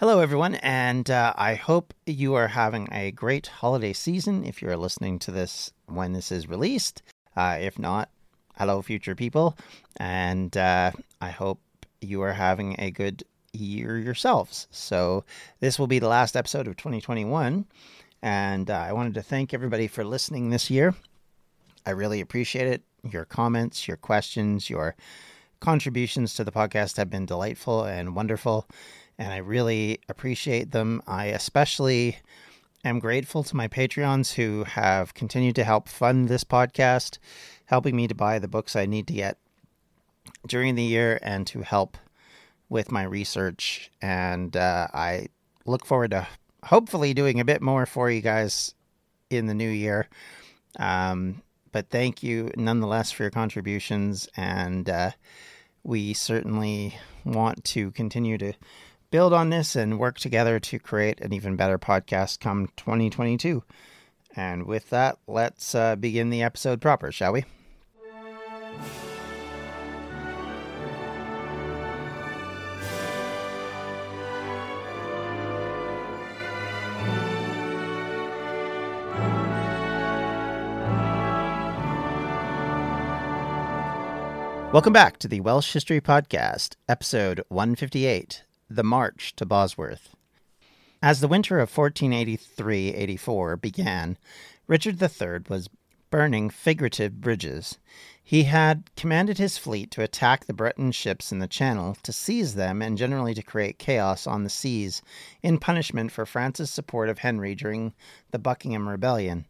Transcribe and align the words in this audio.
Hello, 0.00 0.20
everyone, 0.20 0.54
and 0.54 1.10
uh, 1.10 1.34
I 1.36 1.56
hope 1.56 1.92
you 2.06 2.32
are 2.32 2.48
having 2.48 2.88
a 2.90 3.10
great 3.10 3.48
holiday 3.48 3.92
season 3.92 4.46
if 4.46 4.62
you're 4.62 4.74
listening 4.74 5.18
to 5.18 5.30
this 5.30 5.74
when 5.84 6.14
this 6.14 6.32
is 6.32 6.48
released. 6.48 7.02
Uh, 7.36 7.58
if 7.60 7.78
not, 7.78 8.08
hello, 8.56 8.80
future 8.80 9.14
people, 9.14 9.58
and 9.98 10.56
uh, 10.56 10.92
I 11.20 11.28
hope 11.28 11.60
you 12.00 12.22
are 12.22 12.32
having 12.32 12.76
a 12.78 12.90
good 12.90 13.24
year 13.52 13.98
yourselves. 13.98 14.68
So, 14.70 15.22
this 15.60 15.78
will 15.78 15.86
be 15.86 15.98
the 15.98 16.08
last 16.08 16.34
episode 16.34 16.66
of 16.66 16.78
2021, 16.78 17.66
and 18.22 18.70
uh, 18.70 18.74
I 18.74 18.94
wanted 18.94 19.12
to 19.12 19.22
thank 19.22 19.52
everybody 19.52 19.86
for 19.86 20.02
listening 20.02 20.48
this 20.48 20.70
year. 20.70 20.94
I 21.84 21.90
really 21.90 22.22
appreciate 22.22 22.68
it. 22.68 22.82
Your 23.02 23.26
comments, 23.26 23.86
your 23.86 23.98
questions, 23.98 24.70
your 24.70 24.96
contributions 25.60 26.32
to 26.36 26.42
the 26.42 26.52
podcast 26.52 26.96
have 26.96 27.10
been 27.10 27.26
delightful 27.26 27.84
and 27.84 28.16
wonderful 28.16 28.66
and 29.20 29.30
I 29.34 29.36
really 29.36 30.00
appreciate 30.08 30.70
them. 30.70 31.02
I 31.06 31.26
especially 31.26 32.16
am 32.86 32.98
grateful 32.98 33.44
to 33.44 33.54
my 33.54 33.68
Patreons 33.68 34.32
who 34.32 34.64
have 34.64 35.12
continued 35.12 35.56
to 35.56 35.64
help 35.64 35.90
fund 35.90 36.26
this 36.26 36.42
podcast, 36.42 37.18
helping 37.66 37.94
me 37.94 38.08
to 38.08 38.14
buy 38.14 38.38
the 38.38 38.48
books 38.48 38.74
I 38.74 38.86
need 38.86 39.06
to 39.08 39.12
get 39.12 39.36
during 40.46 40.74
the 40.74 40.82
year 40.82 41.20
and 41.22 41.46
to 41.48 41.60
help 41.60 41.98
with 42.70 42.90
my 42.90 43.02
research. 43.02 43.90
And 44.00 44.56
uh, 44.56 44.88
I 44.94 45.28
look 45.66 45.84
forward 45.84 46.12
to 46.12 46.26
hopefully 46.64 47.12
doing 47.12 47.40
a 47.40 47.44
bit 47.44 47.60
more 47.60 47.84
for 47.84 48.10
you 48.10 48.22
guys 48.22 48.74
in 49.28 49.46
the 49.46 49.54
new 49.54 49.68
year. 49.68 50.08
Um, 50.78 51.42
but 51.72 51.90
thank 51.90 52.22
you 52.22 52.52
nonetheless 52.56 53.10
for 53.10 53.24
your 53.24 53.30
contributions. 53.30 54.30
And 54.34 54.88
uh, 54.88 55.10
we 55.82 56.14
certainly 56.14 56.96
want 57.26 57.64
to 57.64 57.90
continue 57.90 58.38
to 58.38 58.54
build 59.10 59.32
on 59.32 59.50
this 59.50 59.74
and 59.74 59.98
work 59.98 60.18
together 60.18 60.60
to 60.60 60.78
create 60.78 61.20
an 61.20 61.32
even 61.32 61.56
better 61.56 61.78
podcast 61.78 62.40
come 62.40 62.68
2022. 62.76 63.62
And 64.36 64.66
with 64.66 64.90
that, 64.90 65.18
let's 65.26 65.74
uh, 65.74 65.96
begin 65.96 66.30
the 66.30 66.42
episode 66.42 66.80
proper, 66.80 67.10
shall 67.10 67.32
we? 67.32 67.44
Welcome 84.72 84.92
back 84.92 85.18
to 85.18 85.26
the 85.26 85.40
Welsh 85.40 85.72
History 85.72 86.00
Podcast, 86.00 86.76
episode 86.88 87.42
158 87.48 88.44
the 88.70 88.84
March 88.84 89.34
to 89.34 89.44
Bosworth. 89.44 90.14
As 91.02 91.20
the 91.20 91.28
winter 91.28 91.58
of 91.58 91.76
1483 91.76 92.94
84 92.94 93.56
began, 93.56 94.16
Richard 94.68 95.02
III 95.02 95.40
was 95.48 95.68
burning 96.10 96.50
figurative 96.50 97.20
bridges. 97.20 97.78
He 98.22 98.44
had 98.44 98.88
commanded 98.96 99.38
his 99.38 99.58
fleet 99.58 99.90
to 99.92 100.02
attack 100.02 100.44
the 100.44 100.52
Breton 100.52 100.92
ships 100.92 101.32
in 101.32 101.40
the 101.40 101.48
Channel, 101.48 101.96
to 102.04 102.12
seize 102.12 102.54
them, 102.54 102.80
and 102.80 102.96
generally 102.96 103.34
to 103.34 103.42
create 103.42 103.78
chaos 103.78 104.26
on 104.26 104.44
the 104.44 104.50
seas 104.50 105.02
in 105.42 105.58
punishment 105.58 106.12
for 106.12 106.24
France's 106.24 106.70
support 106.70 107.08
of 107.08 107.18
Henry 107.18 107.56
during 107.56 107.92
the 108.30 108.38
Buckingham 108.38 108.88
Rebellion. 108.88 109.46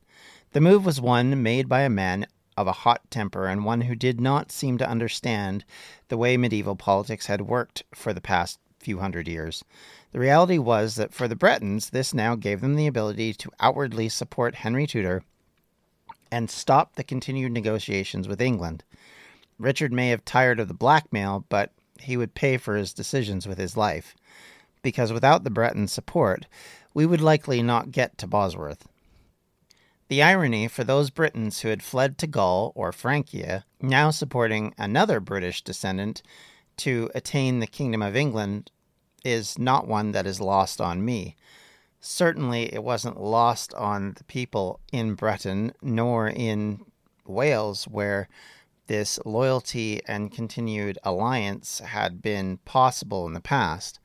The 0.52 0.62
move 0.62 0.86
was 0.86 1.00
one 1.00 1.42
made 1.42 1.68
by 1.68 1.82
a 1.82 1.90
man 1.90 2.26
of 2.56 2.66
a 2.66 2.72
hot 2.72 3.10
temper 3.10 3.46
and 3.46 3.64
one 3.64 3.82
who 3.82 3.94
did 3.94 4.20
not 4.20 4.50
seem 4.50 4.78
to 4.78 4.88
understand 4.88 5.64
the 6.08 6.16
way 6.16 6.36
medieval 6.36 6.76
politics 6.76 7.26
had 7.26 7.42
worked 7.42 7.82
for 7.94 8.12
the 8.14 8.20
past 8.20 8.58
few 8.80 8.98
hundred 8.98 9.28
years. 9.28 9.64
The 10.12 10.18
reality 10.18 10.58
was 10.58 10.96
that 10.96 11.14
for 11.14 11.28
the 11.28 11.36
Bretons, 11.36 11.90
this 11.90 12.12
now 12.12 12.34
gave 12.34 12.60
them 12.60 12.74
the 12.74 12.86
ability 12.86 13.34
to 13.34 13.50
outwardly 13.60 14.08
support 14.08 14.56
Henry 14.56 14.86
Tudor 14.86 15.22
and 16.32 16.50
stop 16.50 16.94
the 16.94 17.04
continued 17.04 17.52
negotiations 17.52 18.26
with 18.26 18.40
England. 18.40 18.82
Richard 19.58 19.92
may 19.92 20.08
have 20.08 20.24
tired 20.24 20.58
of 20.58 20.68
the 20.68 20.74
blackmail, 20.74 21.44
but 21.48 21.72
he 21.98 22.16
would 22.16 22.34
pay 22.34 22.56
for 22.56 22.76
his 22.76 22.94
decisions 22.94 23.46
with 23.46 23.58
his 23.58 23.76
life, 23.76 24.16
because 24.82 25.12
without 25.12 25.44
the 25.44 25.50
Breton 25.50 25.86
support, 25.86 26.46
we 26.94 27.04
would 27.04 27.20
likely 27.20 27.62
not 27.62 27.92
get 27.92 28.16
to 28.18 28.26
Bosworth. 28.26 28.88
The 30.08 30.22
irony 30.22 30.66
for 30.66 30.82
those 30.82 31.10
Britons 31.10 31.60
who 31.60 31.68
had 31.68 31.82
fled 31.82 32.18
to 32.18 32.26
Gaul 32.26 32.72
or 32.74 32.90
Francia, 32.90 33.64
now 33.80 34.10
supporting 34.10 34.74
another 34.76 35.20
British 35.20 35.62
descendant 35.62 36.22
to 36.80 37.10
attain 37.14 37.60
the 37.60 37.66
Kingdom 37.66 38.02
of 38.02 38.16
England 38.16 38.70
is 39.24 39.58
not 39.58 39.86
one 39.86 40.12
that 40.12 40.26
is 40.26 40.40
lost 40.40 40.80
on 40.80 41.04
me. 41.04 41.36
Certainly, 42.00 42.72
it 42.72 42.82
wasn't 42.82 43.20
lost 43.20 43.74
on 43.74 44.14
the 44.16 44.24
people 44.24 44.80
in 44.90 45.14
Breton 45.14 45.72
nor 45.82 46.28
in 46.28 46.80
Wales, 47.26 47.84
where 47.84 48.28
this 48.86 49.20
loyalty 49.24 50.00
and 50.06 50.32
continued 50.32 50.98
alliance 51.04 51.80
had 51.80 52.22
been 52.22 52.56
possible 52.64 53.26
in 53.26 53.34
the 53.34 53.40
past. 53.40 54.00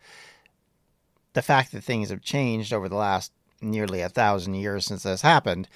The 1.34 1.42
fact 1.42 1.72
that 1.72 1.84
things 1.84 2.10
have 2.10 2.22
changed 2.22 2.74
over 2.74 2.90
the 2.90 2.96
last 2.96 3.32
nearly 3.62 4.02
a 4.02 4.10
thousand 4.10 4.56
years 4.56 4.86
since 4.86 5.04
this 5.04 5.22
happened 5.22 5.70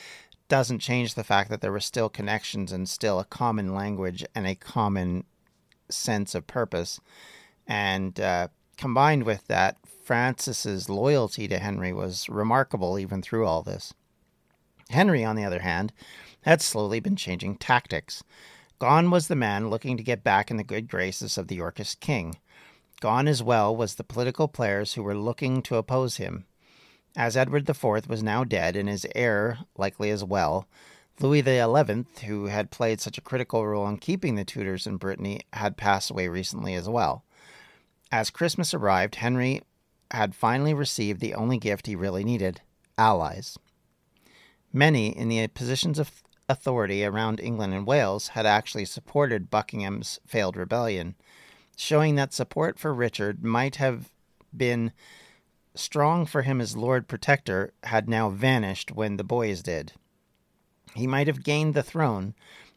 doesn't 0.50 0.80
change 0.80 1.14
the 1.14 1.24
fact 1.24 1.50
that 1.50 1.62
there 1.62 1.72
were 1.72 1.80
still 1.80 2.10
connections 2.10 2.72
and 2.72 2.90
still 2.90 3.20
a 3.20 3.26
common 3.26 3.74
language 3.74 4.26
and 4.36 4.46
a 4.46 4.56
common 4.56 5.24
sense 5.90 6.36
of 6.36 6.48
purpose. 6.48 7.00
And 7.68 8.20
uh, 8.20 8.50
combined 8.78 9.24
with 9.24 9.48
that, 9.48 9.78
Francis's 10.04 10.90
loyalty 10.90 11.48
to 11.48 11.60
Henry 11.60 11.94
was 11.94 12.28
remarkable 12.30 12.98
even 12.98 13.22
through 13.22 13.46
all 13.46 13.62
this. 13.62 13.94
Henry, 14.90 15.24
on 15.24 15.36
the 15.36 15.46
other 15.46 15.60
hand, 15.60 15.94
had 16.42 16.62
slowly 16.62 17.00
been 17.00 17.16
changing 17.16 17.58
tactics. 17.58 18.24
Gone 18.80 19.12
was 19.12 19.28
the 19.28 19.36
man 19.36 19.70
looking 19.70 19.98
to 19.98 20.04
get 20.04 20.24
back 20.24 20.50
in 20.50 20.58
the 20.58 20.64
good 20.64 20.88
graces 20.88 21.38
of 21.38 21.48
the 21.48 21.58
Yorkist 21.58 22.00
king. 22.00 22.38
Gone 23.02 23.28
as 23.28 23.44
well 23.44 23.76
was 23.76 23.96
the 23.96 24.04
political 24.04 24.48
players 24.48 24.94
who 24.94 25.04
were 25.04 25.16
looking 25.16 25.62
to 25.64 25.76
oppose 25.76 26.18
him. 26.18 26.46
As 27.16 27.38
Edward 27.38 27.70
IV 27.70 28.08
was 28.08 28.24
now 28.24 28.44
dead 28.44 28.76
and 28.76 28.90
his 28.90 29.06
heir 29.16 29.60
likely 29.78 30.10
as 30.10 30.24
well, 30.24 30.68
Louis 31.22 31.42
XI, 31.42 32.26
who 32.28 32.46
had 32.46 32.72
played 32.72 33.02
such 33.02 33.18
a 33.18 33.22
critical 33.22 33.68
role 33.68 33.88
in 33.88 33.98
keeping 33.98 34.36
the 34.36 34.46
Tudors 34.46 34.88
in 34.88 34.98
Brittany, 34.98 35.42
had 35.52 35.76
passed 35.76 36.10
away 36.10 36.30
recently 36.30 36.76
as 36.76 36.88
well. 36.88 37.26
As 38.12 38.30
Christmas 38.30 38.74
arrived, 38.74 39.16
Henry 39.16 39.62
had 40.12 40.34
finally 40.34 40.74
received 40.74 41.20
the 41.20 41.36
only 41.36 41.58
gift 41.58 41.88
he 41.88 41.96
really 41.96 42.24
needed 42.24 42.62
allies. 42.98 43.58
Many 44.72 45.10
in 45.10 45.30
the 45.30 45.48
positions 45.48 46.00
of 46.00 46.24
authority 46.48 47.04
around 47.04 47.40
England 47.40 47.74
and 47.74 47.86
Wales 47.86 48.30
had 48.30 48.46
actually 48.46 48.86
supported 48.86 49.52
Buckingham's 49.52 50.20
failed 50.26 50.56
rebellion, 50.56 51.16
showing 51.76 52.16
that 52.16 52.34
support 52.34 52.80
for 52.80 52.94
Richard 52.94 53.44
might 53.44 53.76
have 53.76 54.10
been 54.56 54.92
strong 55.76 56.26
for 56.26 56.42
him 56.44 56.60
as 56.60 56.78
Lord 56.78 57.08
Protector 57.08 57.74
had 57.84 58.10
now 58.10 58.30
vanished 58.30 58.92
when 58.92 59.18
the 59.18 59.24
boys 59.24 59.62
did. 59.62 59.94
He 60.96 61.08
might 61.08 61.28
have 61.28 61.44
gained 61.44 61.74
the 61.74 61.84
throne, 61.84 62.34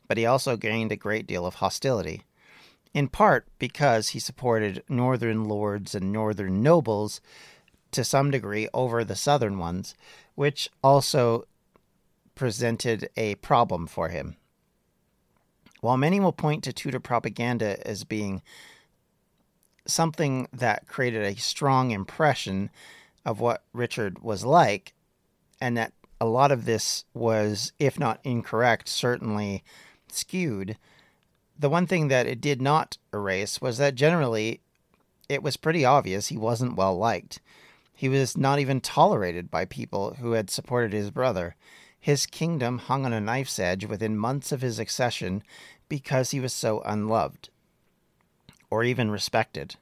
but 0.08 0.16
he 0.16 0.26
also 0.26 0.56
gained 0.56 0.92
a 0.92 0.96
great 0.96 1.26
deal 1.26 1.46
of 1.46 1.56
hostility, 1.56 2.22
in 2.92 3.08
part 3.08 3.46
because 3.58 4.10
he 4.10 4.18
supported 4.18 4.82
northern 4.88 5.44
lords 5.44 5.94
and 5.94 6.12
northern 6.12 6.62
nobles 6.62 7.20
to 7.92 8.04
some 8.04 8.30
degree 8.30 8.68
over 8.74 9.04
the 9.04 9.16
southern 9.16 9.58
ones, 9.58 9.94
which 10.34 10.68
also 10.82 11.46
presented 12.34 13.08
a 13.16 13.34
problem 13.36 13.86
for 13.86 14.08
him. 14.08 14.36
While 15.80 15.96
many 15.96 16.20
will 16.20 16.32
point 16.32 16.62
to 16.64 16.72
Tudor 16.72 17.00
propaganda 17.00 17.84
as 17.86 18.04
being 18.04 18.42
something 19.86 20.46
that 20.52 20.86
created 20.86 21.24
a 21.24 21.40
strong 21.40 21.90
impression 21.90 22.70
of 23.24 23.40
what 23.40 23.64
Richard 23.72 24.20
was 24.20 24.44
like, 24.44 24.94
and 25.60 25.76
that 25.76 25.92
a 26.22 26.24
lot 26.24 26.52
of 26.52 26.66
this 26.66 27.04
was, 27.14 27.72
if 27.80 27.98
not 27.98 28.20
incorrect, 28.22 28.88
certainly 28.88 29.64
skewed. 30.06 30.78
The 31.58 31.68
one 31.68 31.88
thing 31.88 32.06
that 32.08 32.28
it 32.28 32.40
did 32.40 32.62
not 32.62 32.96
erase 33.12 33.60
was 33.60 33.78
that 33.78 33.96
generally 33.96 34.60
it 35.28 35.42
was 35.42 35.56
pretty 35.56 35.84
obvious 35.84 36.28
he 36.28 36.36
wasn't 36.36 36.76
well 36.76 36.96
liked. 36.96 37.40
He 37.92 38.08
was 38.08 38.36
not 38.36 38.60
even 38.60 38.80
tolerated 38.80 39.50
by 39.50 39.64
people 39.64 40.14
who 40.20 40.32
had 40.32 40.48
supported 40.48 40.92
his 40.92 41.10
brother. 41.10 41.56
His 41.98 42.26
kingdom 42.26 42.78
hung 42.78 43.04
on 43.04 43.12
a 43.12 43.20
knife's 43.20 43.58
edge 43.58 43.84
within 43.86 44.16
months 44.16 44.52
of 44.52 44.62
his 44.62 44.78
accession 44.78 45.42
because 45.88 46.30
he 46.30 46.38
was 46.38 46.52
so 46.52 46.82
unloved 46.82 47.50
or 48.70 48.84
even 48.84 49.10
respected. 49.10 49.74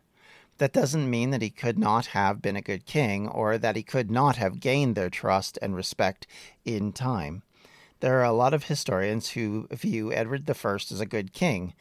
That 0.61 0.75
doesn't 0.75 1.09
mean 1.09 1.31
that 1.31 1.41
he 1.41 1.49
could 1.49 1.79
not 1.79 2.09
have 2.09 2.43
been 2.43 2.55
a 2.55 2.61
good 2.61 2.85
king 2.85 3.27
or 3.27 3.57
that 3.57 3.77
he 3.77 3.83
could 3.83 4.11
not 4.11 4.37
have 4.37 4.61
gained 4.61 4.95
their 4.95 5.09
trust 5.09 5.59
and 5.62 5.75
respect 5.75 6.27
in 6.67 6.93
time. 6.93 7.43
There 8.01 8.21
are 8.21 8.25
a 8.25 8.33
lot 8.33 8.53
of 8.53 8.65
historians 8.65 9.31
who 9.31 9.69
view 9.71 10.12
Edward 10.12 10.45
I 10.47 10.75
as 10.75 11.01
a 11.01 11.07
good 11.07 11.33
king, 11.33 11.73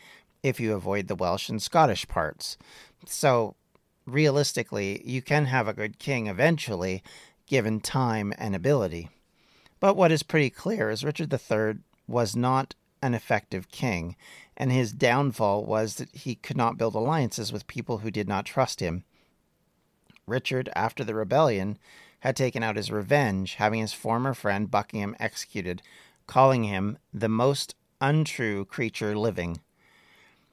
if 0.43 0.61
you 0.61 0.73
avoid 0.73 1.09
the 1.09 1.15
Welsh 1.15 1.49
and 1.49 1.61
Scottish 1.61 2.07
parts. 2.07 2.57
So, 3.05 3.57
realistically, 4.05 5.01
you 5.03 5.21
can 5.21 5.43
have 5.47 5.67
a 5.67 5.73
good 5.73 5.99
king 5.99 6.27
eventually, 6.27 7.03
given 7.47 7.81
time 7.81 8.33
and 8.37 8.55
ability. 8.55 9.09
But 9.81 9.97
what 9.97 10.13
is 10.13 10.23
pretty 10.23 10.51
clear 10.51 10.89
is 10.89 11.03
Richard 11.03 11.33
III 11.33 11.79
was 12.07 12.33
not 12.33 12.75
an 13.01 13.13
effective 13.13 13.71
king, 13.71 14.15
and 14.59 14.71
his 14.71 14.91
downfall 14.91 15.63
was 15.63 15.95
that 15.95 16.13
he 16.13 16.35
could 16.35 16.57
not 16.57 16.77
build 16.77 16.93
alliances 16.93 17.53
with 17.53 17.65
people 17.65 17.99
who 17.99 18.11
did 18.11 18.27
not 18.27 18.45
trust 18.45 18.81
him. 18.81 19.05
Richard, 20.27 20.69
after 20.75 21.03
the 21.03 21.15
rebellion, 21.15 21.79
had 22.19 22.35
taken 22.35 22.61
out 22.61 22.75
his 22.75 22.91
revenge, 22.91 23.55
having 23.55 23.79
his 23.79 23.93
former 23.93 24.33
friend 24.33 24.69
Buckingham 24.69 25.15
executed, 25.19 25.81
calling 26.27 26.65
him 26.65 26.97
the 27.13 27.29
most 27.29 27.73
untrue 28.01 28.65
creature 28.65 29.17
living. 29.17 29.61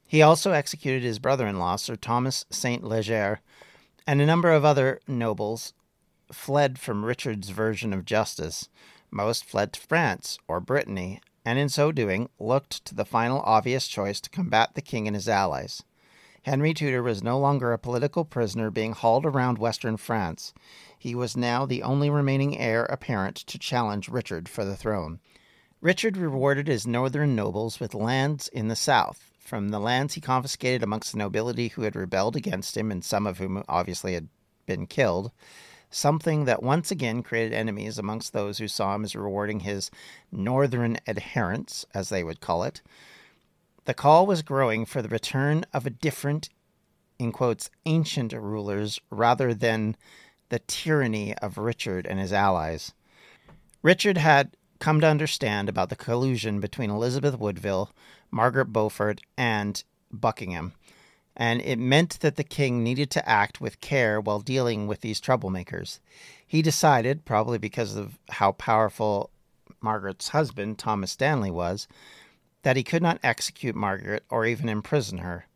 He 0.07 0.23
also 0.23 0.53
executed 0.53 1.03
his 1.03 1.19
brother 1.19 1.47
in 1.49 1.59
law, 1.59 1.75
Sir 1.75 1.97
Thomas 1.97 2.45
St. 2.49 2.85
Leger, 2.85 3.41
and 4.07 4.21
a 4.21 4.27
number 4.27 4.53
of 4.53 4.65
other 4.65 5.01
nobles 5.09 5.75
fled 6.33 6.79
from 6.79 7.05
Richard's 7.05 7.51
version 7.51 7.93
of 7.93 8.05
justice. 8.05 8.69
Most 9.11 9.45
fled 9.45 9.73
to 9.73 9.81
France 9.81 10.39
or 10.47 10.61
Brittany, 10.61 11.21
and 11.47 11.61
in 11.61 11.69
so 11.69 11.93
doing 11.93 12.29
looked 12.41 12.85
to 12.85 12.95
the 12.95 13.05
final 13.05 13.41
obvious 13.43 13.87
choice 13.87 14.21
to 14.21 14.29
combat 14.29 14.75
the 14.75 14.83
king 14.83 15.07
and 15.07 15.15
his 15.15 15.29
allies. 15.29 15.85
Henry 16.43 16.75
Tudor 16.75 17.03
was 17.03 17.23
no 17.23 17.39
longer 17.39 17.73
a 17.73 17.79
political 17.79 18.25
prisoner 18.25 18.69
being 18.71 18.93
hauled 18.93 19.25
around 19.25 19.57
western 19.57 19.97
France. 19.97 20.53
He 20.99 21.15
was 21.15 21.37
now 21.37 21.65
the 21.65 21.85
only 21.85 22.11
remaining 22.11 22.59
heir 22.59 22.85
apparent 22.87 23.37
to 23.37 23.59
challenge 23.59 24.09
Richard 24.09 24.49
for 24.49 24.65
the 24.65 24.77
throne. 24.77 25.21
Richard 25.81 26.17
rewarded 26.17 26.67
his 26.67 26.87
northern 26.87 27.37
nobles 27.37 27.79
with 27.79 27.95
lands 27.95 28.49
in 28.49 28.67
the 28.67 28.77
south, 28.77 29.31
from 29.39 29.69
the 29.69 29.79
lands 29.79 30.15
he 30.15 30.21
confiscated 30.21 30.83
amongst 30.83 31.13
the 31.13 31.19
nobility 31.19 31.69
who 31.69 31.83
had 31.83 31.95
rebelled 31.95 32.35
against 32.35 32.77
him, 32.77 32.91
and 32.91 33.05
some 33.05 33.25
of 33.27 33.39
whom 33.39 33.63
obviously 33.69 34.15
had 34.15 34.29
been 34.67 34.87
killed, 34.87 35.31
something 35.97 36.45
that 36.45 36.63
once 36.63 36.91
again 36.91 37.23
created 37.23 37.55
enemies 37.55 37.99
amongst 37.99 38.33
those 38.33 38.59
who 38.59 38.69
saw 38.69 38.95
him 38.95 39.05
as 39.05 39.17
rewarding 39.17 39.61
his 39.61 39.91
northern 40.31 40.99
adherents, 41.09 41.87
as 41.95 42.11
they 42.11 42.23
would 42.23 42.41
call 42.41 42.63
it. 42.63 42.83
The 43.87 43.95
call 43.95 44.27
was 44.27 44.43
growing 44.43 44.85
for 44.85 45.01
the 45.01 45.09
return 45.09 45.65
of 45.73 45.87
a 45.87 45.91
different, 45.91 46.51
in 47.19 47.33
quotes, 47.33 47.71
ancient 47.87 48.33
rulers 48.33 49.01
rather 49.11 49.55
than 49.55 49.97
the 50.51 50.59
tyranny 50.59 51.35
of 51.39 51.57
Richard 51.57 52.07
and 52.07 52.21
his 52.21 52.33
allies. 52.33 52.93
Richard 53.83 54.19
had 54.19 54.57
come 54.79 55.01
to 55.01 55.07
understand 55.07 55.69
about 55.69 55.89
the 55.89 55.97
collusion 55.97 56.61
between 56.61 56.91
Elizabeth 56.91 57.39
Woodville, 57.39 57.91
Margaret 58.31 58.67
Beaufort, 58.67 59.23
and 59.39 59.83
Buckingham 60.13 60.75
and 61.37 61.61
it 61.61 61.79
meant 61.79 62.21
that 62.21 62.37
the 62.37 62.45
king 62.45 62.83
needed 62.83 63.11
to 63.11 63.29
act 63.29 63.61
with 63.61 63.81
care 63.81 64.21
while 64.21 64.41
dealing 64.41 64.87
with 64.87 65.03
these 65.03 65.21
troublemakers. 65.21 66.01
He 66.47 66.63
decided, 66.63 67.25
probably 67.25 67.59
because 67.59 67.95
of 67.95 68.19
how 68.31 68.53
powerful 68.53 69.31
Margaret's 69.81 70.29
husband, 70.29 70.79
Thomas 70.79 71.13
Stanley, 71.13 71.51
was, 71.51 71.87
that 72.63 72.77
he 72.77 72.83
could 72.83 73.03
not 73.03 73.21
execute 73.23 73.75
Margaret 73.75 74.25
or 74.31 74.47
even 74.47 74.69
imprison 74.69 75.19
her. 75.19 75.47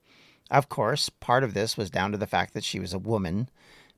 Of 0.50 0.69
course, 0.69 1.09
part 1.09 1.44
of 1.44 1.55
this 1.55 1.77
was 1.77 1.91
down 1.91 2.12
to 2.12 2.19
the 2.19 2.27
fact 2.27 2.55
that 2.55 2.65
she 2.65 2.79
was 2.79 2.93
a 2.93 2.99
woman, 2.99 3.49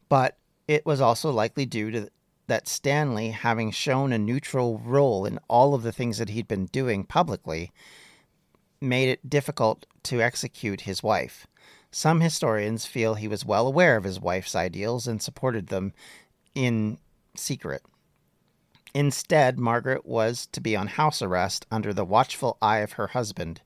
but 0.09 0.37
it 0.69 0.87
was 0.87 1.01
also 1.01 1.31
likely 1.31 1.67
due 1.67 1.91
to 1.91 2.11
that 2.47 2.69
Stanley, 2.69 3.31
having 3.31 3.71
shown 3.71 4.13
a 4.13 4.19
neutral 4.19 4.79
role 4.79 5.25
in 5.25 5.39
all 5.49 5.75
of 5.75 5.83
the 5.83 5.93
things 5.93 6.19
that 6.19 6.29
he'd 6.29 6.49
been 6.49 6.67
doing 6.67 7.05
publicly, 7.05 7.73
made 8.81 9.09
it 9.09 9.31
difficult 9.31 9.87
to 10.03 10.21
execute 10.21 10.83
his 10.83 11.03
wife. 11.03 11.47
Some 11.95 12.21
historians 12.23 12.87
feel 12.87 13.15
he 13.15 13.29
was 13.29 13.45
well 13.45 13.67
aware 13.67 13.97
of 13.97 14.05
his 14.05 14.19
wife's 14.19 14.57
ideals 14.57 15.07
and 15.07 15.21
supported 15.21 15.67
them 15.67 15.93
in 16.55 16.99
secret. 17.37 17.83
Instead, 18.95 19.59
Margaret 19.59 20.07
was 20.07 20.47
to 20.53 20.61
be 20.61 20.75
on 20.75 20.87
house 20.87 21.21
arrest 21.21 21.67
under 21.71 21.93
the 21.93 22.05
watchful 22.05 22.57
eye 22.63 22.79
of 22.79 22.93
her 22.93 23.09
husband. 23.09 23.61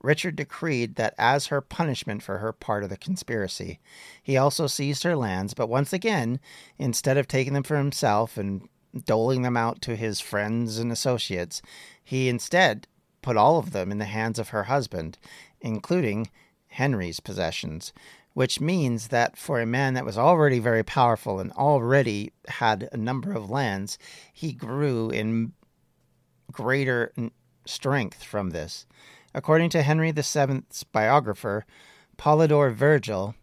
Richard 0.00 0.36
decreed 0.36 0.96
that 0.96 1.14
as 1.18 1.46
her 1.46 1.60
punishment 1.60 2.22
for 2.22 2.38
her 2.38 2.52
part 2.52 2.82
of 2.82 2.90
the 2.90 2.96
conspiracy. 2.96 3.78
He 4.22 4.36
also 4.36 4.66
seized 4.66 5.04
her 5.04 5.16
lands, 5.16 5.54
but 5.54 5.68
once 5.68 5.92
again, 5.92 6.40
instead 6.78 7.16
of 7.16 7.26
taking 7.28 7.54
them 7.54 7.64
for 7.64 7.76
himself 7.76 8.36
and 8.36 8.68
doling 9.04 9.42
them 9.42 9.56
out 9.56 9.80
to 9.82 9.96
his 9.96 10.20
friends 10.20 10.78
and 10.78 10.90
associates, 10.90 11.62
he 12.02 12.28
instead 12.28 12.88
put 13.22 13.36
all 13.36 13.58
of 13.58 13.72
them 13.72 13.92
in 13.92 13.98
the 13.98 14.04
hands 14.04 14.38
of 14.38 14.50
her 14.50 14.64
husband, 14.64 15.18
including 15.60 16.28
Henry's 16.68 17.20
possessions, 17.20 17.92
which 18.34 18.60
means 18.60 19.08
that 19.08 19.36
for 19.36 19.60
a 19.60 19.66
man 19.66 19.94
that 19.94 20.04
was 20.04 20.16
already 20.18 20.58
very 20.58 20.82
powerful 20.82 21.40
and 21.40 21.50
already 21.52 22.32
had 22.48 22.88
a 22.92 22.96
number 22.96 23.32
of 23.32 23.50
lands, 23.50 23.98
he 24.32 24.52
grew 24.52 25.10
in 25.10 25.52
greater 26.52 27.12
strength 27.66 28.22
from 28.22 28.50
this. 28.50 28.86
According 29.34 29.70
to 29.70 29.82
Henry 29.82 30.12
VII's 30.12 30.84
biographer, 30.92 31.64
Polydore 32.16 32.72
Vergil, 32.72 33.34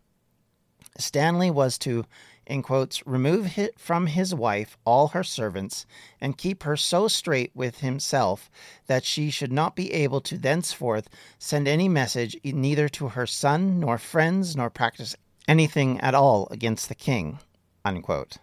Stanley 0.97 1.51
was 1.51 1.77
to 1.79 2.05
in 2.47 2.61
quotes, 2.61 3.05
remove 3.07 3.57
from 3.77 4.07
his 4.07 4.33
wife 4.33 4.77
all 4.85 5.09
her 5.09 5.23
servants, 5.23 5.85
and 6.21 6.37
keep 6.37 6.63
her 6.63 6.77
so 6.77 7.07
straight 7.07 7.51
with 7.55 7.79
himself 7.79 8.49
that 8.87 9.03
she 9.03 9.29
should 9.29 9.51
not 9.51 9.75
be 9.75 9.91
able 9.93 10.21
to 10.21 10.37
thenceforth 10.37 11.09
send 11.39 11.67
any 11.67 11.89
message 11.89 12.37
neither 12.43 12.87
to 12.89 13.09
her 13.09 13.25
son 13.25 13.79
nor 13.79 13.97
friends 13.97 14.55
nor 14.55 14.69
practice 14.69 15.15
anything 15.47 15.99
at 16.01 16.15
all 16.15 16.47
against 16.51 16.89
the 16.89 16.95
king. 16.95 17.39
Unquote. 17.83 18.37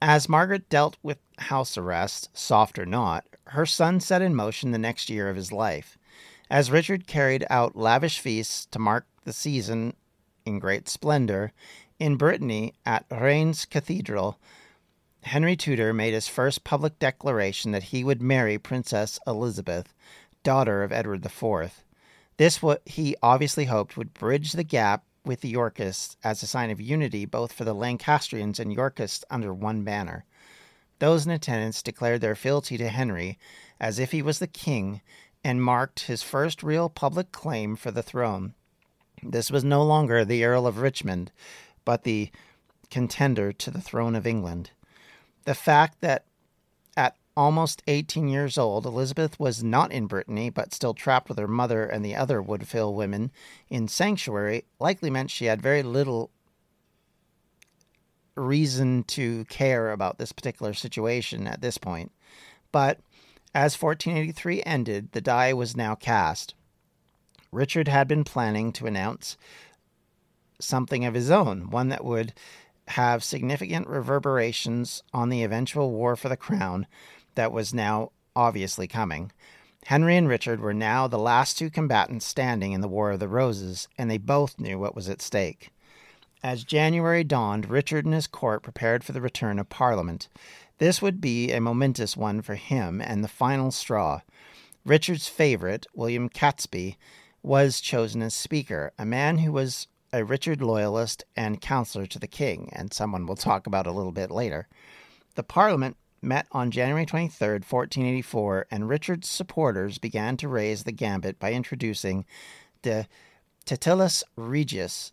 As 0.00 0.28
Margaret 0.28 0.68
dealt 0.68 0.96
with 1.02 1.18
house 1.38 1.76
arrest, 1.76 2.30
soft 2.36 2.78
or 2.78 2.86
not, 2.86 3.24
her 3.48 3.66
son 3.66 3.98
set 3.98 4.22
in 4.22 4.34
motion 4.34 4.70
the 4.70 4.78
next 4.78 5.10
year 5.10 5.28
of 5.28 5.36
his 5.36 5.50
life. 5.50 5.98
As 6.50 6.70
Richard 6.70 7.06
carried 7.06 7.44
out 7.50 7.76
lavish 7.76 8.20
feasts 8.20 8.66
to 8.66 8.78
mark 8.78 9.06
the 9.24 9.32
season 9.32 9.94
in 10.46 10.58
great 10.58 10.88
splendor, 10.88 11.52
in 11.98 12.16
Brittany, 12.16 12.74
at 12.86 13.06
Rennes 13.10 13.64
Cathedral, 13.64 14.38
Henry 15.22 15.56
Tudor 15.56 15.92
made 15.92 16.14
his 16.14 16.28
first 16.28 16.64
public 16.64 16.98
declaration 16.98 17.72
that 17.72 17.84
he 17.84 18.04
would 18.04 18.22
marry 18.22 18.56
Princess 18.56 19.18
Elizabeth, 19.26 19.92
daughter 20.42 20.82
of 20.82 20.92
Edward 20.92 21.24
IV. 21.24 21.84
This 22.36 22.62
what 22.62 22.82
he 22.86 23.16
obviously 23.22 23.64
hoped 23.64 23.96
would 23.96 24.14
bridge 24.14 24.52
the 24.52 24.64
gap 24.64 25.04
with 25.24 25.40
the 25.40 25.48
Yorkists 25.48 26.16
as 26.22 26.42
a 26.42 26.46
sign 26.46 26.70
of 26.70 26.80
unity 26.80 27.24
both 27.24 27.52
for 27.52 27.64
the 27.64 27.74
Lancastrians 27.74 28.60
and 28.60 28.72
Yorkists 28.72 29.24
under 29.28 29.52
one 29.52 29.82
banner. 29.82 30.24
Those 31.00 31.26
in 31.26 31.32
attendance 31.32 31.82
declared 31.82 32.20
their 32.20 32.36
fealty 32.36 32.78
to 32.78 32.88
Henry 32.88 33.38
as 33.80 33.98
if 33.98 34.12
he 34.12 34.22
was 34.22 34.38
the 34.38 34.46
king 34.46 35.00
and 35.44 35.62
marked 35.62 36.00
his 36.00 36.22
first 36.22 36.62
real 36.62 36.88
public 36.88 37.32
claim 37.32 37.76
for 37.76 37.90
the 37.90 38.02
throne. 38.02 38.54
This 39.22 39.50
was 39.50 39.64
no 39.64 39.82
longer 39.82 40.24
the 40.24 40.44
Earl 40.44 40.66
of 40.66 40.78
Richmond, 40.78 41.32
but 41.88 42.02
the 42.02 42.30
contender 42.90 43.50
to 43.50 43.70
the 43.70 43.80
throne 43.80 44.14
of 44.14 44.26
England. 44.26 44.72
The 45.46 45.54
fact 45.54 46.02
that 46.02 46.26
at 46.98 47.16
almost 47.34 47.82
18 47.86 48.28
years 48.28 48.58
old, 48.58 48.84
Elizabeth 48.84 49.40
was 49.40 49.64
not 49.64 49.90
in 49.90 50.06
Brittany, 50.06 50.50
but 50.50 50.74
still 50.74 50.92
trapped 50.92 51.30
with 51.30 51.38
her 51.38 51.48
mother 51.48 51.86
and 51.86 52.04
the 52.04 52.14
other 52.14 52.42
Woodville 52.42 52.92
women 52.92 53.30
in 53.70 53.88
sanctuary, 53.88 54.66
likely 54.78 55.08
meant 55.08 55.30
she 55.30 55.46
had 55.46 55.62
very 55.62 55.82
little 55.82 56.28
reason 58.34 59.02
to 59.04 59.46
care 59.46 59.90
about 59.90 60.18
this 60.18 60.32
particular 60.32 60.74
situation 60.74 61.46
at 61.46 61.62
this 61.62 61.78
point. 61.78 62.12
But 62.70 62.98
as 63.54 63.80
1483 63.80 64.62
ended, 64.66 65.12
the 65.12 65.22
die 65.22 65.54
was 65.54 65.74
now 65.74 65.94
cast. 65.94 66.52
Richard 67.50 67.88
had 67.88 68.08
been 68.08 68.24
planning 68.24 68.72
to 68.72 68.86
announce 68.86 69.38
something 70.60 71.04
of 71.04 71.14
his 71.14 71.30
own, 71.30 71.70
one 71.70 71.88
that 71.88 72.04
would 72.04 72.32
have 72.88 73.22
significant 73.22 73.86
reverberations 73.86 75.02
on 75.12 75.28
the 75.28 75.42
eventual 75.42 75.90
war 75.90 76.16
for 76.16 76.28
the 76.28 76.36
crown 76.36 76.86
that 77.34 77.52
was 77.52 77.74
now 77.74 78.10
obviously 78.34 78.88
coming. 78.88 79.30
Henry 79.86 80.16
and 80.16 80.28
Richard 80.28 80.60
were 80.60 80.74
now 80.74 81.06
the 81.06 81.18
last 81.18 81.56
two 81.56 81.70
combatants 81.70 82.26
standing 82.26 82.72
in 82.72 82.80
the 82.80 82.88
War 82.88 83.12
of 83.12 83.20
the 83.20 83.28
Roses, 83.28 83.88
and 83.96 84.10
they 84.10 84.18
both 84.18 84.58
knew 84.58 84.78
what 84.78 84.94
was 84.94 85.08
at 85.08 85.22
stake. 85.22 85.70
As 86.42 86.64
January 86.64 87.24
dawned, 87.24 87.68
Richard 87.68 88.04
and 88.04 88.14
his 88.14 88.26
court 88.26 88.62
prepared 88.62 89.02
for 89.02 89.12
the 89.12 89.20
return 89.20 89.58
of 89.58 89.68
Parliament. 89.68 90.28
This 90.78 91.02
would 91.02 91.20
be 91.20 91.52
a 91.52 91.60
momentous 91.60 92.16
one 92.16 92.42
for 92.42 92.54
him 92.54 93.00
and 93.00 93.24
the 93.24 93.28
final 93.28 93.70
straw. 93.70 94.20
Richard's 94.84 95.28
favorite, 95.28 95.86
William 95.94 96.28
Catesby, 96.28 96.96
was 97.42 97.80
chosen 97.80 98.22
as 98.22 98.34
Speaker, 98.34 98.92
a 98.98 99.04
man 99.04 99.38
who 99.38 99.52
was 99.52 99.88
a 100.12 100.24
Richard 100.24 100.62
loyalist 100.62 101.24
and 101.36 101.60
counselor 101.60 102.06
to 102.06 102.18
the 102.18 102.26
king, 102.26 102.70
and 102.72 102.92
someone 102.92 103.26
we'll 103.26 103.36
talk 103.36 103.66
about 103.66 103.86
a 103.86 103.92
little 103.92 104.12
bit 104.12 104.30
later. 104.30 104.68
The 105.34 105.42
Parliament 105.42 105.96
met 106.22 106.46
on 106.52 106.70
January 106.70 107.06
23, 107.06 107.48
1484, 107.48 108.66
and 108.70 108.88
Richard's 108.88 109.28
supporters 109.28 109.98
began 109.98 110.36
to 110.38 110.48
raise 110.48 110.84
the 110.84 110.92
gambit 110.92 111.38
by 111.38 111.52
introducing 111.52 112.24
the 112.82 113.06
Titulus 113.64 114.24
Regius 114.36 115.12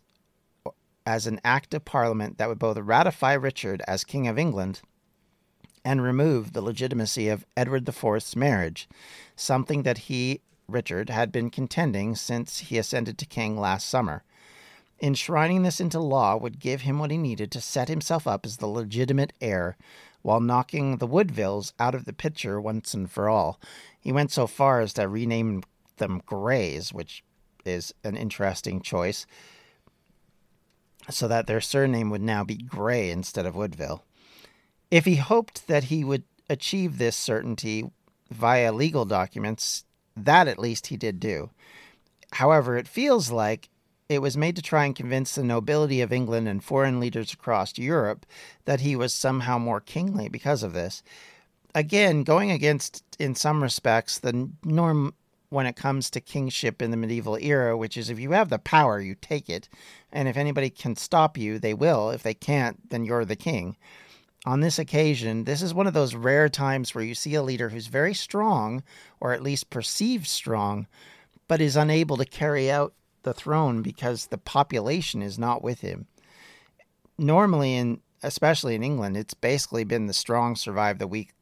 as 1.04 1.26
an 1.26 1.40
act 1.44 1.72
of 1.74 1.84
Parliament 1.84 2.38
that 2.38 2.48
would 2.48 2.58
both 2.58 2.78
ratify 2.78 3.34
Richard 3.34 3.82
as 3.86 4.02
King 4.02 4.26
of 4.26 4.38
England 4.38 4.80
and 5.84 6.02
remove 6.02 6.52
the 6.52 6.60
legitimacy 6.60 7.28
of 7.28 7.46
Edward 7.56 7.88
IV's 7.88 8.34
marriage, 8.34 8.88
something 9.36 9.84
that 9.84 9.98
he, 9.98 10.40
Richard, 10.66 11.10
had 11.10 11.30
been 11.30 11.48
contending 11.48 12.16
since 12.16 12.58
he 12.58 12.78
ascended 12.78 13.18
to 13.18 13.26
king 13.26 13.56
last 13.56 13.88
summer. 13.88 14.24
Enshrining 15.00 15.62
this 15.62 15.80
into 15.80 16.00
law 16.00 16.36
would 16.36 16.58
give 16.58 16.82
him 16.82 16.98
what 16.98 17.10
he 17.10 17.18
needed 17.18 17.50
to 17.52 17.60
set 17.60 17.88
himself 17.88 18.26
up 18.26 18.46
as 18.46 18.56
the 18.56 18.66
legitimate 18.66 19.32
heir 19.40 19.76
while 20.22 20.40
knocking 20.40 20.96
the 20.96 21.06
Woodvilles 21.06 21.72
out 21.78 21.94
of 21.94 22.04
the 22.04 22.12
picture 22.12 22.60
once 22.60 22.94
and 22.94 23.10
for 23.10 23.28
all. 23.28 23.60
He 24.00 24.10
went 24.10 24.32
so 24.32 24.46
far 24.46 24.80
as 24.80 24.92
to 24.94 25.06
rename 25.06 25.62
them 25.98 26.22
Greys, 26.26 26.92
which 26.92 27.22
is 27.64 27.92
an 28.04 28.16
interesting 28.16 28.80
choice, 28.80 29.26
so 31.10 31.28
that 31.28 31.46
their 31.46 31.60
surname 31.60 32.10
would 32.10 32.22
now 32.22 32.42
be 32.42 32.56
Grey 32.56 33.10
instead 33.10 33.46
of 33.46 33.54
Woodville. 33.54 34.04
If 34.90 35.04
he 35.04 35.16
hoped 35.16 35.66
that 35.68 35.84
he 35.84 36.04
would 36.04 36.24
achieve 36.48 36.98
this 36.98 37.16
certainty 37.16 37.90
via 38.30 38.72
legal 38.72 39.04
documents, 39.04 39.84
that 40.16 40.48
at 40.48 40.58
least 40.58 40.88
he 40.88 40.96
did 40.96 41.20
do. 41.20 41.50
However, 42.32 42.76
it 42.76 42.88
feels 42.88 43.30
like 43.30 43.68
it 44.08 44.20
was 44.20 44.36
made 44.36 44.56
to 44.56 44.62
try 44.62 44.84
and 44.84 44.94
convince 44.94 45.34
the 45.34 45.42
nobility 45.42 46.00
of 46.00 46.12
England 46.12 46.48
and 46.48 46.62
foreign 46.62 47.00
leaders 47.00 47.32
across 47.32 47.76
Europe 47.76 48.24
that 48.64 48.80
he 48.80 48.94
was 48.94 49.12
somehow 49.12 49.58
more 49.58 49.80
kingly 49.80 50.28
because 50.28 50.62
of 50.62 50.72
this. 50.72 51.02
Again, 51.74 52.22
going 52.22 52.50
against, 52.50 53.04
in 53.18 53.34
some 53.34 53.62
respects, 53.62 54.18
the 54.18 54.48
norm 54.64 55.14
when 55.48 55.66
it 55.66 55.76
comes 55.76 56.10
to 56.10 56.20
kingship 56.20 56.82
in 56.82 56.90
the 56.90 56.96
medieval 56.96 57.36
era, 57.36 57.76
which 57.76 57.96
is 57.96 58.10
if 58.10 58.18
you 58.18 58.32
have 58.32 58.48
the 58.48 58.58
power, 58.58 59.00
you 59.00 59.14
take 59.14 59.48
it. 59.48 59.68
And 60.12 60.28
if 60.28 60.36
anybody 60.36 60.70
can 60.70 60.96
stop 60.96 61.38
you, 61.38 61.58
they 61.58 61.74
will. 61.74 62.10
If 62.10 62.22
they 62.22 62.34
can't, 62.34 62.90
then 62.90 63.04
you're 63.04 63.24
the 63.24 63.36
king. 63.36 63.76
On 64.44 64.60
this 64.60 64.78
occasion, 64.78 65.44
this 65.44 65.62
is 65.62 65.74
one 65.74 65.86
of 65.86 65.94
those 65.94 66.14
rare 66.14 66.48
times 66.48 66.94
where 66.94 67.04
you 67.04 67.14
see 67.14 67.34
a 67.34 67.42
leader 67.42 67.68
who's 67.68 67.88
very 67.88 68.14
strong, 68.14 68.82
or 69.20 69.32
at 69.32 69.42
least 69.42 69.70
perceived 69.70 70.26
strong, 70.26 70.86
but 71.48 71.60
is 71.60 71.76
unable 71.76 72.16
to 72.16 72.24
carry 72.24 72.70
out 72.70 72.92
the 73.26 73.34
throne 73.34 73.82
because 73.82 74.26
the 74.26 74.38
population 74.38 75.20
is 75.20 75.36
not 75.38 75.62
with 75.62 75.80
him. 75.80 76.06
Normally, 77.18 77.74
in 77.74 78.00
especially 78.22 78.74
in 78.74 78.84
England, 78.84 79.16
it's 79.16 79.34
basically 79.34 79.84
been 79.84 80.06
the 80.06 80.14
strong 80.14 80.56
survive, 80.56 80.98
the 80.98 81.08
weak 81.08 81.32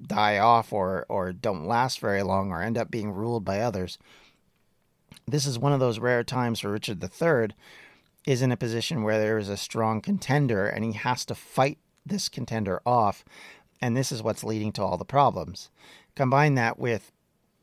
die 0.00 0.38
off, 0.38 0.72
or 0.72 1.04
or 1.08 1.32
don't 1.32 1.66
last 1.66 2.00
very 2.00 2.22
long, 2.22 2.50
or 2.50 2.62
end 2.62 2.78
up 2.78 2.90
being 2.90 3.12
ruled 3.12 3.44
by 3.44 3.60
others. 3.60 3.98
This 5.28 5.46
is 5.46 5.58
one 5.58 5.72
of 5.72 5.80
those 5.80 5.98
rare 5.98 6.24
times 6.24 6.64
where 6.64 6.72
Richard 6.72 7.04
III 7.04 7.54
is 8.26 8.40
in 8.40 8.50
a 8.50 8.56
position 8.56 9.02
where 9.02 9.18
there 9.18 9.38
is 9.38 9.50
a 9.50 9.56
strong 9.56 10.00
contender, 10.00 10.66
and 10.66 10.84
he 10.84 10.92
has 10.92 11.24
to 11.26 11.34
fight 11.34 11.78
this 12.06 12.30
contender 12.30 12.80
off, 12.86 13.24
and 13.82 13.94
this 13.94 14.10
is 14.10 14.22
what's 14.22 14.42
leading 14.42 14.72
to 14.72 14.82
all 14.82 14.96
the 14.96 15.04
problems. 15.04 15.70
Combine 16.14 16.54
that 16.54 16.78
with 16.78 17.12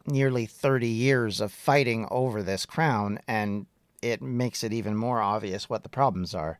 nearly 0.06 0.46
30 0.46 0.88
years 0.88 1.40
of 1.40 1.52
fighting 1.52 2.08
over 2.12 2.44
this 2.44 2.66
crown, 2.66 3.20
and 3.28 3.66
it 4.02 4.22
makes 4.22 4.64
it 4.64 4.74
even 4.74 4.96
more 4.96 5.22
obvious 5.22 5.70
what 5.70 5.84
the 5.84 5.90
problems 5.90 6.34
are. 6.36 6.60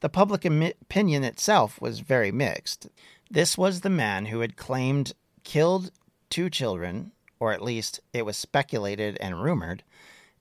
The 0.00 0.08
public 0.08 0.44
opinion 0.44 1.22
itself 1.22 1.80
was 1.80 2.00
very 2.00 2.32
mixed. 2.32 2.88
This 3.30 3.56
was 3.56 3.80
the 3.80 3.90
man 3.90 4.26
who 4.26 4.40
had 4.40 4.56
claimed 4.56 5.12
killed 5.44 5.90
two 6.28 6.50
children, 6.50 7.12
or 7.38 7.52
at 7.52 7.62
least 7.62 8.00
it 8.12 8.24
was 8.24 8.36
speculated 8.36 9.16
and 9.20 9.42
rumored, 9.42 9.84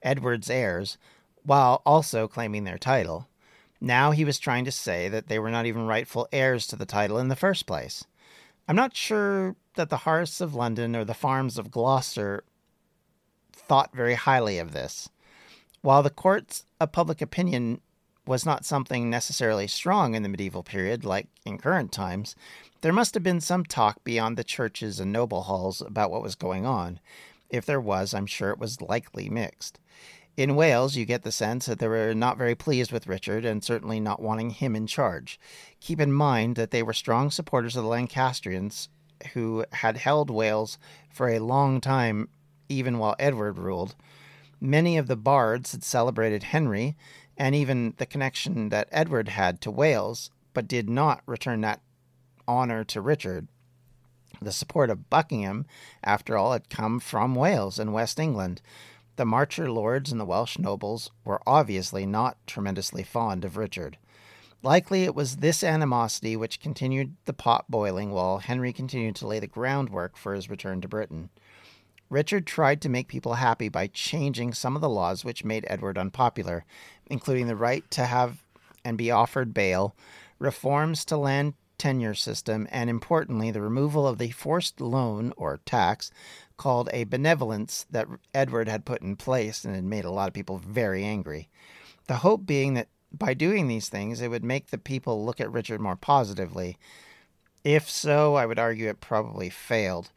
Edward's 0.02 0.50
heirs, 0.50 0.98
while 1.44 1.82
also 1.86 2.28
claiming 2.28 2.64
their 2.64 2.78
title. 2.78 3.28
Now 3.80 4.12
he 4.12 4.26
was 4.26 4.40
trying 4.40 4.66
to 4.66 4.72
say 4.72 5.10
that 5.10 5.28
they 5.28 5.40
were 5.40 5.52
not 5.52 5.66
even 5.66 5.88
rightful 5.88 6.28
heirs 6.32 6.68
to 6.68 6.76
the 6.76 6.86
title 6.86 7.18
in 7.18 7.28
the 7.28 7.36
first 7.36 7.66
place. 7.66 8.06
I'm 8.72 8.78
not 8.78 8.96
sure 8.96 9.58
that 9.76 9.90
the 9.90 9.98
hearths 10.08 10.40
of 10.40 10.56
London 10.56 10.96
or 10.96 11.04
the 11.04 11.14
farms 11.14 11.58
of 11.58 11.72
Gloucester 11.72 12.46
thought 13.52 13.94
very 13.94 14.14
highly 14.14 14.60
of 14.60 14.72
this. 14.72 15.10
While 15.82 16.02
the 16.02 16.10
courts 16.10 16.64
of 16.80 16.94
public 16.94 17.22
opinion 17.22 17.82
was 18.26 18.46
not 18.46 18.64
something 18.64 19.10
necessarily 19.10 19.68
strong 19.68 20.16
in 20.16 20.24
the 20.24 20.30
medieval 20.30 20.64
period, 20.64 21.04
like 21.04 21.28
in 21.46 21.58
current 21.58 21.92
times, 21.92 22.34
there 22.80 22.94
must 22.94 23.14
have 23.14 23.24
been 23.24 23.42
some 23.42 23.66
talk 23.66 24.06
beyond 24.06 24.38
the 24.38 24.44
churches 24.46 25.02
and 25.02 25.12
noble 25.12 25.42
halls 25.42 25.82
about 25.82 26.10
what 26.10 26.24
was 26.24 26.36
going 26.36 26.66
on. 26.66 27.02
If 27.50 27.66
there 27.66 27.82
was, 27.82 28.14
I'm 28.14 28.26
sure 28.26 28.52
it 28.52 28.58
was 28.58 28.82
likely 28.82 29.30
mixed. 29.30 29.82
In 30.38 30.56
Wales, 30.56 30.96
you 30.96 31.06
get 31.06 31.24
the 31.24 31.32
sense 31.32 31.66
that 31.66 31.80
they 31.80 31.88
were 31.88 32.14
not 32.14 32.38
very 32.38 32.56
pleased 32.56 32.92
with 32.92 33.08
Richard 33.08 33.44
and 33.46 33.64
certainly 33.64 34.00
not 34.00 34.22
wanting 34.22 34.52
him 34.52 34.76
in 34.76 34.88
charge. 34.88 35.40
Keep 35.82 36.00
in 36.00 36.14
mind 36.14 36.56
that 36.56 36.72
they 36.72 36.82
were 36.82 36.94
strong 36.94 37.30
supporters 37.30 37.76
of 37.76 37.84
the 37.84 37.90
Lancastrians, 37.90 38.90
who 39.34 39.66
had 39.74 39.98
held 39.98 40.30
Wales 40.30 40.78
for 41.10 41.28
a 41.28 41.40
long 41.40 41.82
time, 41.82 42.30
even 42.70 42.98
while 42.98 43.16
Edward 43.20 43.58
ruled. 43.58 43.96
Many 44.60 44.98
of 44.98 45.08
the 45.08 45.18
bards 45.18 45.74
had 45.74 45.84
celebrated 45.84 46.44
Henry 46.44 46.96
and 47.38 47.56
even 47.56 47.94
the 47.98 48.06
connection 48.06 48.70
that 48.70 48.88
Edward 48.92 49.30
had 49.30 49.60
to 49.62 49.72
Wales, 49.72 50.32
but 50.54 50.68
did 50.68 50.90
not 50.90 51.24
return 51.26 51.62
that 51.62 51.82
honor 52.48 52.84
to 52.86 53.02
Richard. 53.02 53.48
The 54.42 54.52
support 54.52 54.90
of 54.90 55.10
Buckingham, 55.10 55.66
after 56.04 56.38
all, 56.38 56.54
had 56.54 56.70
come 56.70 57.00
from 57.00 57.36
Wales 57.36 57.80
and 57.80 57.94
West 57.94 58.20
England. 58.20 58.62
The 59.22 59.26
Marcher 59.26 59.70
lords 59.70 60.12
and 60.12 60.20
the 60.20 60.26
Welsh 60.26 60.58
nobles 60.58 61.12
were 61.24 61.44
obviously 61.46 62.08
not 62.08 62.38
tremendously 62.48 63.04
fond 63.04 63.46
of 63.46 63.56
Richard. 63.56 64.00
Likely 64.64 65.04
it 65.04 65.14
was 65.14 65.36
this 65.36 65.64
animosity 65.64 66.36
which 66.36 66.60
continued 66.60 67.16
the 67.26 67.34
pot 67.34 67.66
boiling 67.70 68.10
while 68.10 68.40
Henry 68.40 68.74
continued 68.74 69.16
to 69.18 69.28
lay 69.28 69.38
the 69.38 69.46
groundwork 69.46 70.18
for 70.18 70.34
his 70.34 70.50
return 70.50 70.82
to 70.82 70.88
Britain. 70.88 71.30
Richard 72.10 72.48
tried 72.48 72.82
to 72.82 72.90
make 72.90 73.08
people 73.08 73.36
happy 73.36 73.70
by 73.70 73.86
changing 73.86 74.56
some 74.56 74.76
of 74.76 74.82
the 74.82 74.90
laws 74.90 75.24
which 75.24 75.46
made 75.46 75.66
Edward 75.68 76.00
unpopular, 76.00 76.66
including 77.06 77.46
the 77.46 77.56
right 77.56 77.84
to 77.92 78.06
have 78.06 78.44
and 78.84 78.98
be 78.98 79.12
offered 79.12 79.54
bail, 79.54 79.96
reforms 80.40 81.06
to 81.06 81.16
land 81.16 81.54
tenure 81.78 82.16
system, 82.16 82.68
and 82.72 82.90
importantly, 82.90 83.52
the 83.52 83.62
removal 83.62 84.08
of 84.08 84.18
the 84.18 84.32
forced 84.32 84.82
loan 84.82 85.32
or 85.38 85.60
tax 85.64 86.10
called 86.58 86.90
a 86.94 87.06
benevolence 87.06 87.86
that 87.90 88.08
Edward 88.34 88.68
had 88.68 88.86
put 88.86 89.02
in 89.02 89.16
place 89.16 89.64
and 89.64 89.76
had 89.76 89.84
made 89.84 90.06
a 90.06 90.12
lot 90.12 90.28
of 90.28 90.34
people 90.34 90.58
very 90.58 91.04
angry. 91.04 91.50
The 92.08 92.18
hope 92.18 92.46
being 92.46 92.74
that 92.76 92.88
by 93.12 93.34
doing 93.34 93.68
these 93.68 93.90
things, 93.90 94.22
it 94.22 94.30
would 94.30 94.44
make 94.44 94.68
the 94.68 94.78
people 94.78 95.26
look 95.26 95.42
at 95.42 95.52
Richard 95.52 95.82
more 95.82 95.96
positively. 95.96 96.78
If 97.64 97.90
so, 97.90 98.36
I 98.36 98.46
would 98.46 98.60
argue 98.60 98.90
it 98.90 99.02
probably 99.02 99.50
failed. 99.50 100.12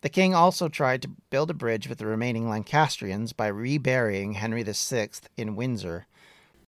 The 0.00 0.08
king 0.08 0.34
also 0.34 0.68
tried 0.68 1.02
to 1.02 1.10
build 1.30 1.50
a 1.50 1.54
bridge 1.54 1.88
with 1.88 1.98
the 1.98 2.06
remaining 2.06 2.48
Lancastrians 2.48 3.32
by 3.32 3.46
reburying 3.46 4.32
Henry 4.32 4.64
VI 4.64 5.10
in 5.36 5.54
Windsor. 5.54 6.06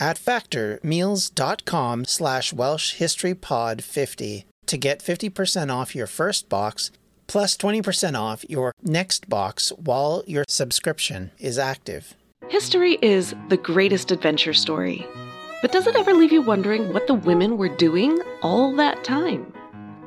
at 0.00 0.18
factormeals.com 0.18 2.04
slash 2.04 2.52
welshhistorypod50 2.52 4.44
to 4.66 4.76
get 4.76 5.00
50% 5.00 5.74
off 5.74 5.94
your 5.94 6.06
first 6.06 6.48
box 6.48 6.90
plus 7.26 7.56
20% 7.56 8.18
off 8.18 8.44
your 8.48 8.72
next 8.82 9.28
box 9.28 9.72
while 9.78 10.22
your 10.26 10.44
subscription 10.48 11.30
is 11.38 11.58
active. 11.58 12.14
History 12.48 12.98
is 13.00 13.34
the 13.48 13.56
greatest 13.56 14.10
adventure 14.10 14.52
story. 14.52 15.06
But 15.62 15.72
does 15.72 15.86
it 15.86 15.96
ever 15.96 16.12
leave 16.12 16.32
you 16.32 16.42
wondering 16.42 16.92
what 16.92 17.06
the 17.06 17.14
women 17.14 17.56
were 17.56 17.74
doing 17.74 18.20
all 18.42 18.76
that 18.76 19.02
time? 19.02 19.50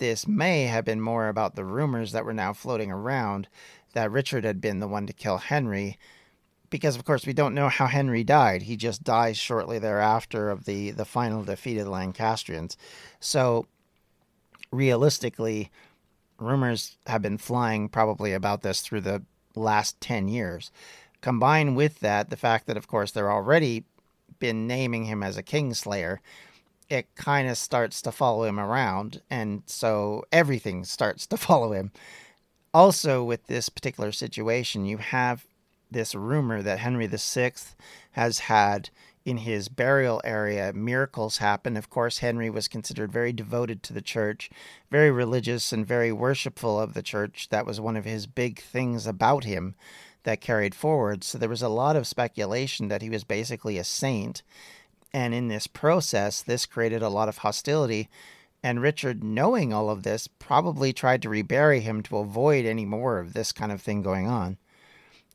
this 0.00 0.26
may 0.26 0.64
have 0.64 0.84
been 0.84 1.00
more 1.00 1.28
about 1.28 1.54
the 1.54 1.64
rumors 1.64 2.10
that 2.10 2.24
were 2.24 2.34
now 2.34 2.52
floating 2.52 2.90
around 2.90 3.46
that 3.92 4.10
Richard 4.10 4.44
had 4.44 4.60
been 4.60 4.80
the 4.80 4.88
one 4.88 5.06
to 5.06 5.12
kill 5.12 5.38
Henry, 5.38 5.98
because 6.68 6.96
of 6.96 7.04
course 7.04 7.26
we 7.26 7.32
don't 7.32 7.54
know 7.54 7.68
how 7.68 7.86
Henry 7.86 8.24
died. 8.24 8.62
He 8.62 8.76
just 8.76 9.04
dies 9.04 9.36
shortly 9.36 9.78
thereafter 9.78 10.50
of 10.50 10.64
the, 10.64 10.90
the 10.90 11.04
final 11.04 11.44
defeat 11.44 11.78
of 11.78 11.84
the 11.84 11.90
Lancastrians. 11.90 12.76
So 13.20 13.66
realistically, 14.72 15.70
rumors 16.38 16.96
have 17.06 17.22
been 17.22 17.38
flying 17.38 17.88
probably 17.88 18.32
about 18.32 18.62
this 18.62 18.80
through 18.80 19.02
the 19.02 19.22
last 19.54 20.00
10 20.00 20.28
years. 20.28 20.70
Combine 21.20 21.74
with 21.74 22.00
that 22.00 22.30
the 22.30 22.36
fact 22.36 22.66
that, 22.66 22.76
of 22.76 22.88
course, 22.88 23.10
they're 23.10 23.30
already 23.30 23.84
been 24.38 24.66
naming 24.66 25.04
him 25.04 25.22
as 25.22 25.36
a 25.36 25.42
kingslayer, 25.42 26.18
it 26.90 27.14
kind 27.14 27.48
of 27.48 27.56
starts 27.56 28.02
to 28.02 28.12
follow 28.12 28.44
him 28.44 28.58
around. 28.60 29.22
And 29.30 29.62
so 29.66 30.24
everything 30.32 30.84
starts 30.84 31.26
to 31.28 31.36
follow 31.38 31.72
him. 31.72 31.92
Also, 32.74 33.24
with 33.24 33.46
this 33.46 33.68
particular 33.68 34.12
situation, 34.12 34.84
you 34.84 34.98
have 34.98 35.46
this 35.90 36.14
rumor 36.14 36.62
that 36.62 36.78
Henry 36.80 37.06
VI 37.06 37.52
has 38.12 38.40
had 38.40 38.90
in 39.24 39.38
his 39.38 39.68
burial 39.68 40.20
area 40.24 40.72
miracles 40.72 41.38
happen. 41.38 41.76
Of 41.76 41.90
course, 41.90 42.18
Henry 42.18 42.48
was 42.48 42.68
considered 42.68 43.12
very 43.12 43.32
devoted 43.32 43.82
to 43.82 43.92
the 43.92 44.00
church, 44.00 44.50
very 44.90 45.10
religious, 45.10 45.72
and 45.72 45.86
very 45.86 46.12
worshipful 46.12 46.80
of 46.80 46.94
the 46.94 47.02
church. 47.02 47.48
That 47.50 47.66
was 47.66 47.80
one 47.80 47.96
of 47.96 48.04
his 48.04 48.26
big 48.26 48.60
things 48.60 49.06
about 49.06 49.44
him 49.44 49.74
that 50.22 50.40
carried 50.40 50.74
forward. 50.74 51.24
So 51.24 51.38
there 51.38 51.48
was 51.48 51.62
a 51.62 51.68
lot 51.68 51.96
of 51.96 52.06
speculation 52.06 52.88
that 52.88 53.02
he 53.02 53.10
was 53.10 53.24
basically 53.24 53.78
a 53.78 53.84
saint. 53.84 54.42
And 55.12 55.34
in 55.34 55.48
this 55.48 55.66
process, 55.66 56.42
this 56.42 56.66
created 56.66 57.02
a 57.02 57.08
lot 57.08 57.28
of 57.28 57.38
hostility. 57.38 58.08
And 58.62 58.80
Richard, 58.80 59.24
knowing 59.24 59.72
all 59.72 59.90
of 59.90 60.02
this, 60.02 60.28
probably 60.28 60.92
tried 60.92 61.22
to 61.22 61.28
rebury 61.28 61.80
him 61.80 62.02
to 62.04 62.18
avoid 62.18 62.64
any 62.64 62.84
more 62.84 63.18
of 63.18 63.32
this 63.32 63.52
kind 63.52 63.72
of 63.72 63.80
thing 63.80 64.02
going 64.02 64.26
on. 64.26 64.58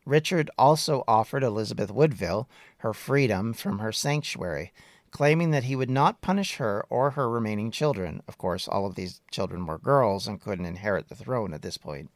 Richard 0.05 0.51
also 0.57 1.03
offered 1.07 1.43
Elizabeth 1.43 1.91
Woodville 1.91 2.47
her 2.77 2.93
freedom 2.93 3.53
from 3.53 3.79
her 3.79 3.91
sanctuary, 3.91 4.71
claiming 5.09 5.49
that 5.51 5.63
he 5.63 5.75
would 5.75 5.89
not 5.89 6.21
punish 6.21 6.57
her 6.57 6.85
or 6.89 7.11
her 7.11 7.27
remaining 7.27 7.71
children. 7.71 8.21
Of 8.27 8.37
course, 8.37 8.67
all 8.67 8.85
of 8.85 8.95
these 8.95 9.21
children 9.31 9.65
were 9.65 9.79
girls 9.79 10.27
and 10.27 10.39
couldn't 10.39 10.65
inherit 10.65 11.09
the 11.09 11.15
throne 11.15 11.53
at 11.53 11.63
this 11.63 11.77
point. 11.77 12.11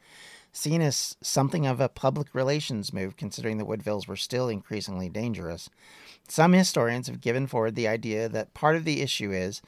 Seen 0.51 0.81
as 0.81 1.17
something 1.21 1.65
of 1.65 1.79
a 1.79 1.89
public 1.89 2.35
relations 2.35 2.93
move, 2.93 3.17
considering 3.17 3.57
the 3.57 3.65
Woodvilles 3.65 4.07
were 4.07 4.15
still 4.15 4.49
increasingly 4.49 5.09
dangerous. 5.09 5.69
Some 6.29 6.53
historians 6.53 7.07
have 7.07 7.21
given 7.21 7.47
forward 7.47 7.75
the 7.75 7.87
idea 7.87 8.29
that 8.29 8.53
part 8.53 8.75
of 8.75 8.85
the 8.85 9.01
issue 9.01 9.31
is 9.31 9.61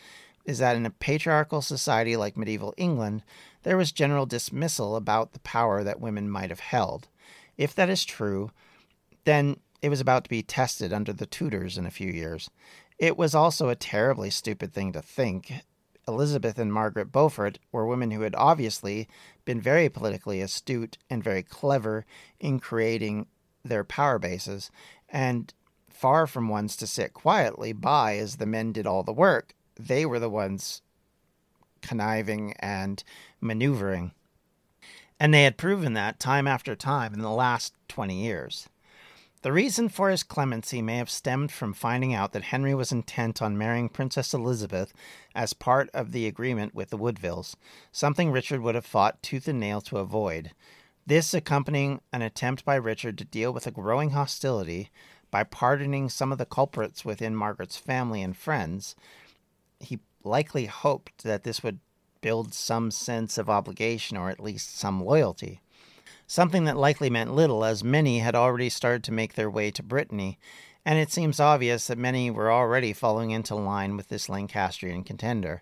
is 0.45 0.59
that 0.59 0.75
in 0.75 0.85
a 0.85 0.91
patriarchal 0.91 1.61
society 1.61 2.15
like 2.15 2.37
medieval 2.37 2.73
England, 2.77 3.23
there 3.63 3.77
was 3.77 3.91
general 3.91 4.25
dismissal 4.25 4.95
about 4.95 5.33
the 5.33 5.39
power 5.39 5.83
that 5.83 5.99
women 5.99 6.29
might 6.29 6.49
have 6.49 6.59
held. 6.59 7.07
If 7.57 7.75
that 7.75 7.89
is 7.89 8.05
true, 8.05 8.51
then 9.25 9.57
it 9.81 9.89
was 9.89 9.99
about 9.99 10.23
to 10.23 10.29
be 10.29 10.41
tested 10.41 10.93
under 10.93 11.13
the 11.13 11.25
Tudors 11.27 11.77
in 11.77 11.85
a 11.85 11.91
few 11.91 12.11
years. 12.11 12.49
It 12.97 13.17
was 13.17 13.35
also 13.35 13.69
a 13.69 13.75
terribly 13.75 14.29
stupid 14.29 14.73
thing 14.73 14.93
to 14.93 15.01
think. 15.01 15.51
Elizabeth 16.07 16.57
and 16.57 16.73
Margaret 16.73 17.11
Beaufort 17.11 17.59
were 17.71 17.85
women 17.85 18.11
who 18.11 18.21
had 18.21 18.35
obviously 18.35 19.07
been 19.45 19.61
very 19.61 19.89
politically 19.89 20.41
astute 20.41 20.97
and 21.09 21.23
very 21.23 21.43
clever 21.43 22.05
in 22.39 22.59
creating 22.59 23.27
their 23.63 23.83
power 23.83 24.17
bases, 24.17 24.71
and 25.09 25.53
far 26.01 26.25
from 26.25 26.49
ones 26.49 26.75
to 26.75 26.87
sit 26.87 27.13
quietly 27.13 27.71
by 27.71 28.17
as 28.17 28.37
the 28.37 28.45
men 28.47 28.71
did 28.71 28.87
all 28.87 29.03
the 29.03 29.13
work. 29.13 29.53
They 29.79 30.03
were 30.03 30.17
the 30.17 30.31
ones 30.31 30.81
conniving 31.83 32.55
and 32.59 33.03
maneuvering. 33.39 34.11
And 35.19 35.31
they 35.31 35.43
had 35.43 35.59
proven 35.59 35.93
that 35.93 36.19
time 36.19 36.47
after 36.47 36.75
time 36.75 37.13
in 37.13 37.21
the 37.21 37.29
last 37.29 37.75
20 37.87 38.19
years. 38.19 38.67
The 39.43 39.51
reason 39.51 39.89
for 39.89 40.09
his 40.09 40.23
clemency 40.23 40.81
may 40.81 40.97
have 40.97 41.09
stemmed 41.09 41.51
from 41.51 41.71
finding 41.71 42.15
out 42.15 42.31
that 42.33 42.45
Henry 42.45 42.73
was 42.73 42.91
intent 42.91 43.39
on 43.39 43.55
marrying 43.55 43.87
Princess 43.87 44.33
Elizabeth 44.33 44.93
as 45.35 45.53
part 45.53 45.87
of 45.93 46.13
the 46.13 46.25
agreement 46.25 46.73
with 46.73 46.89
the 46.89 46.97
Woodvilles, 46.97 47.55
something 47.91 48.31
Richard 48.31 48.61
would 48.61 48.73
have 48.73 48.87
fought 48.87 49.21
tooth 49.21 49.47
and 49.47 49.59
nail 49.59 49.81
to 49.81 49.99
avoid. 49.99 50.51
This 51.05 51.35
accompanying 51.35 52.01
an 52.11 52.23
attempt 52.23 52.65
by 52.65 52.75
Richard 52.75 53.19
to 53.19 53.25
deal 53.25 53.53
with 53.53 53.67
a 53.67 53.71
growing 53.71 54.11
hostility 54.11 54.89
by 55.31 55.43
pardoning 55.43 56.09
some 56.09 56.31
of 56.31 56.37
the 56.37 56.45
culprits 56.45 57.03
within 57.03 57.35
Margaret's 57.35 57.77
family 57.77 58.21
and 58.21 58.37
friends. 58.37 58.95
He 59.79 59.99
likely 60.23 60.67
hoped 60.67 61.23
that 61.23 61.43
this 61.43 61.63
would 61.63 61.79
build 62.21 62.53
some 62.53 62.91
sense 62.91 63.37
of 63.39 63.49
obligation 63.49 64.17
or 64.17 64.29
at 64.29 64.39
least 64.39 64.77
some 64.77 65.03
loyalty 65.03 65.61
something 66.31 66.63
that 66.63 66.77
likely 66.77 67.09
meant 67.09 67.35
little, 67.35 67.65
as 67.65 67.83
many 67.83 68.19
had 68.19 68.35
already 68.35 68.69
started 68.69 69.03
to 69.03 69.11
make 69.11 69.33
their 69.33 69.49
way 69.49 69.69
to 69.69 69.83
Brittany, 69.83 70.39
and 70.85 70.97
it 70.97 71.11
seems 71.11 71.41
obvious 71.41 71.87
that 71.87 71.97
many 71.97 72.31
were 72.31 72.49
already 72.49 72.93
falling 72.93 73.31
into 73.31 73.53
line 73.53 73.97
with 73.97 74.07
this 74.07 74.29
Lancastrian 74.29 75.03
contender. 75.03 75.61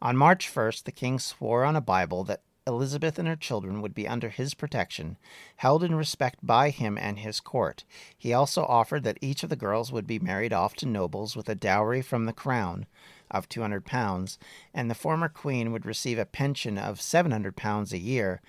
On 0.00 0.16
March 0.16 0.50
1st, 0.50 0.84
the 0.84 0.92
king 0.92 1.18
swore 1.18 1.62
on 1.62 1.76
a 1.76 1.82
Bible 1.82 2.24
that 2.24 2.40
Elizabeth 2.68 3.18
and 3.18 3.26
her 3.26 3.34
children 3.34 3.80
would 3.80 3.94
be 3.94 4.06
under 4.06 4.28
his 4.28 4.52
protection, 4.52 5.16
held 5.56 5.82
in 5.82 5.94
respect 5.94 6.38
by 6.46 6.68
him 6.68 6.98
and 6.98 7.18
his 7.18 7.40
court. 7.40 7.84
He 8.16 8.32
also 8.32 8.64
offered 8.64 9.02
that 9.04 9.18
each 9.22 9.42
of 9.42 9.48
the 9.48 9.56
girls 9.56 9.90
would 9.90 10.06
be 10.06 10.18
married 10.18 10.52
off 10.52 10.74
to 10.76 10.86
nobles 10.86 11.34
with 11.34 11.48
a 11.48 11.54
dowry 11.54 12.02
from 12.02 12.26
the 12.26 12.32
crown 12.32 12.86
of 13.30 13.48
200 13.48 13.86
pounds, 13.86 14.38
and 14.74 14.90
the 14.90 14.94
former 14.94 15.28
queen 15.28 15.72
would 15.72 15.86
receive 15.86 16.18
a 16.18 16.26
pension 16.26 16.76
of 16.76 17.00
700 17.00 17.56
pounds 17.56 17.92
a 17.92 17.98
year, 17.98 18.42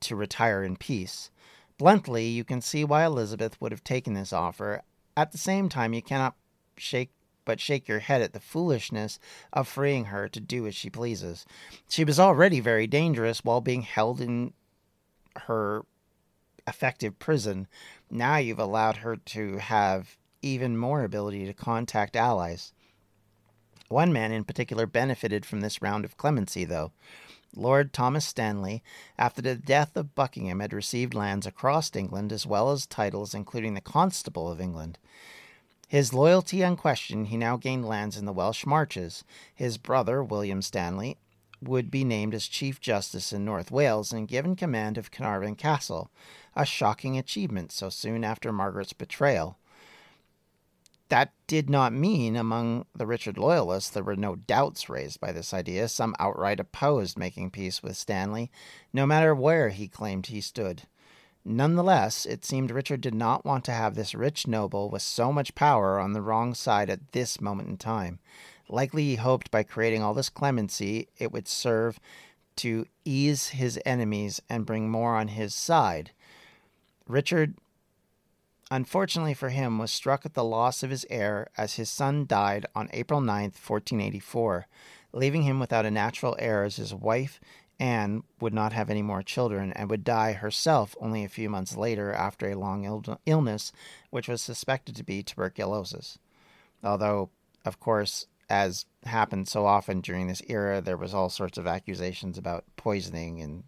to 0.00 0.14
retire 0.14 0.62
in 0.62 0.76
peace. 0.76 1.30
Bluntly, 1.78 2.26
you 2.26 2.44
can 2.44 2.60
see 2.60 2.84
why 2.84 3.04
Elizabeth 3.04 3.58
would 3.60 3.72
have 3.72 3.84
taken 3.84 4.12
this 4.12 4.32
offer. 4.32 4.82
At 5.16 5.32
the 5.32 5.38
same 5.38 5.70
time, 5.70 5.94
you 5.94 6.02
cannot 6.02 6.36
shake 6.76 7.10
but 7.46 7.60
shake 7.60 7.88
your 7.88 8.00
head 8.00 8.20
at 8.20 8.34
the 8.34 8.40
foolishness 8.40 9.18
of 9.54 9.66
freeing 9.66 10.06
her 10.06 10.28
to 10.28 10.40
do 10.40 10.66
as 10.66 10.74
she 10.74 10.90
pleases. 10.90 11.46
She 11.88 12.04
was 12.04 12.20
already 12.20 12.60
very 12.60 12.86
dangerous 12.86 13.42
while 13.42 13.62
being 13.62 13.82
held 13.82 14.20
in 14.20 14.52
her 15.44 15.86
effective 16.66 17.18
prison. 17.18 17.68
Now 18.10 18.36
you've 18.36 18.58
allowed 18.58 18.98
her 18.98 19.16
to 19.16 19.56
have 19.56 20.18
even 20.42 20.76
more 20.76 21.02
ability 21.04 21.46
to 21.46 21.54
contact 21.54 22.16
allies. 22.16 22.74
One 23.88 24.12
man 24.12 24.32
in 24.32 24.44
particular 24.44 24.86
benefited 24.86 25.46
from 25.46 25.60
this 25.60 25.80
round 25.80 26.04
of 26.04 26.16
clemency, 26.16 26.64
though. 26.64 26.92
Lord 27.54 27.92
Thomas 27.92 28.26
Stanley, 28.26 28.82
after 29.16 29.40
the 29.40 29.54
death 29.54 29.96
of 29.96 30.14
Buckingham, 30.14 30.60
had 30.60 30.72
received 30.72 31.14
lands 31.14 31.46
across 31.46 31.94
England 31.94 32.32
as 32.32 32.44
well 32.46 32.70
as 32.70 32.86
titles, 32.86 33.32
including 33.32 33.74
the 33.74 33.80
Constable 33.80 34.50
of 34.50 34.60
England. 34.60 34.98
His 35.86 36.12
loyalty 36.12 36.62
unquestioned, 36.62 37.28
he 37.28 37.36
now 37.36 37.56
gained 37.56 37.86
lands 37.86 38.16
in 38.16 38.24
the 38.24 38.32
Welsh 38.32 38.66
Marches. 38.66 39.22
His 39.54 39.78
brother, 39.78 40.22
William 40.22 40.60
Stanley, 40.60 41.16
would 41.62 41.90
be 41.90 42.04
named 42.04 42.34
as 42.34 42.48
Chief 42.48 42.80
Justice 42.80 43.32
in 43.32 43.44
North 43.44 43.70
Wales 43.70 44.12
and 44.12 44.28
given 44.28 44.56
command 44.56 44.98
of 44.98 45.10
Carnarvon 45.10 45.54
Castle, 45.54 46.10
a 46.54 46.66
shocking 46.66 47.16
achievement 47.16 47.70
so 47.70 47.88
soon 47.88 48.24
after 48.24 48.52
Margaret's 48.52 48.92
betrayal. 48.92 49.58
That 51.08 51.32
did 51.46 51.70
not 51.70 51.92
mean 51.92 52.34
among 52.34 52.86
the 52.92 53.06
Richard 53.06 53.38
loyalists 53.38 53.90
there 53.90 54.02
were 54.02 54.16
no 54.16 54.34
doubts 54.34 54.88
raised 54.88 55.20
by 55.20 55.30
this 55.30 55.54
idea. 55.54 55.88
Some 55.88 56.16
outright 56.18 56.58
opposed 56.58 57.16
making 57.16 57.52
peace 57.52 57.80
with 57.80 57.96
Stanley, 57.96 58.50
no 58.92 59.06
matter 59.06 59.32
where 59.34 59.68
he 59.68 59.86
claimed 59.86 60.26
he 60.26 60.40
stood. 60.40 60.82
Nonetheless, 61.48 62.26
it 62.26 62.44
seemed 62.44 62.72
Richard 62.72 63.00
did 63.00 63.14
not 63.14 63.44
want 63.44 63.64
to 63.66 63.72
have 63.72 63.94
this 63.94 64.16
rich 64.16 64.48
noble 64.48 64.90
with 64.90 65.02
so 65.02 65.32
much 65.32 65.54
power 65.54 66.00
on 66.00 66.12
the 66.12 66.20
wrong 66.20 66.54
side 66.54 66.90
at 66.90 67.12
this 67.12 67.40
moment 67.40 67.68
in 67.68 67.76
time. 67.76 68.18
Likely 68.68 69.04
he 69.04 69.14
hoped 69.14 69.52
by 69.52 69.62
creating 69.62 70.02
all 70.02 70.12
this 70.12 70.28
clemency 70.28 71.06
it 71.18 71.30
would 71.30 71.46
serve 71.46 72.00
to 72.56 72.86
ease 73.04 73.50
his 73.50 73.78
enemies 73.86 74.42
and 74.50 74.66
bring 74.66 74.90
more 74.90 75.14
on 75.14 75.28
his 75.28 75.54
side. 75.54 76.10
Richard, 77.06 77.54
unfortunately 78.68 79.34
for 79.34 79.50
him, 79.50 79.78
was 79.78 79.92
struck 79.92 80.26
at 80.26 80.34
the 80.34 80.42
loss 80.42 80.82
of 80.82 80.90
his 80.90 81.06
heir 81.08 81.46
as 81.56 81.74
his 81.74 81.88
son 81.88 82.26
died 82.26 82.66
on 82.74 82.90
April 82.92 83.20
9, 83.20 83.42
1484, 83.44 84.66
leaving 85.12 85.42
him 85.42 85.60
without 85.60 85.86
a 85.86 85.92
natural 85.92 86.34
heir 86.40 86.64
as 86.64 86.74
his 86.74 86.92
wife 86.92 87.38
Anne 87.78 88.22
would 88.40 88.54
not 88.54 88.72
have 88.72 88.88
any 88.88 89.02
more 89.02 89.22
children 89.22 89.72
and 89.72 89.90
would 89.90 90.04
die 90.04 90.32
herself 90.32 90.96
only 91.00 91.24
a 91.24 91.28
few 91.28 91.50
months 91.50 91.76
later 91.76 92.12
after 92.12 92.48
a 92.48 92.54
long 92.54 92.84
Ill- 92.84 93.20
illness, 93.26 93.72
which 94.10 94.28
was 94.28 94.40
suspected 94.40 94.96
to 94.96 95.04
be 95.04 95.22
tuberculosis. 95.22 96.18
Although, 96.82 97.30
of 97.64 97.78
course, 97.78 98.26
as 98.48 98.86
happened 99.04 99.48
so 99.48 99.66
often 99.66 100.00
during 100.00 100.26
this 100.26 100.42
era, 100.48 100.80
there 100.80 100.96
was 100.96 101.12
all 101.12 101.28
sorts 101.28 101.58
of 101.58 101.66
accusations 101.66 102.38
about 102.38 102.64
poisoning 102.76 103.40
and 103.40 103.64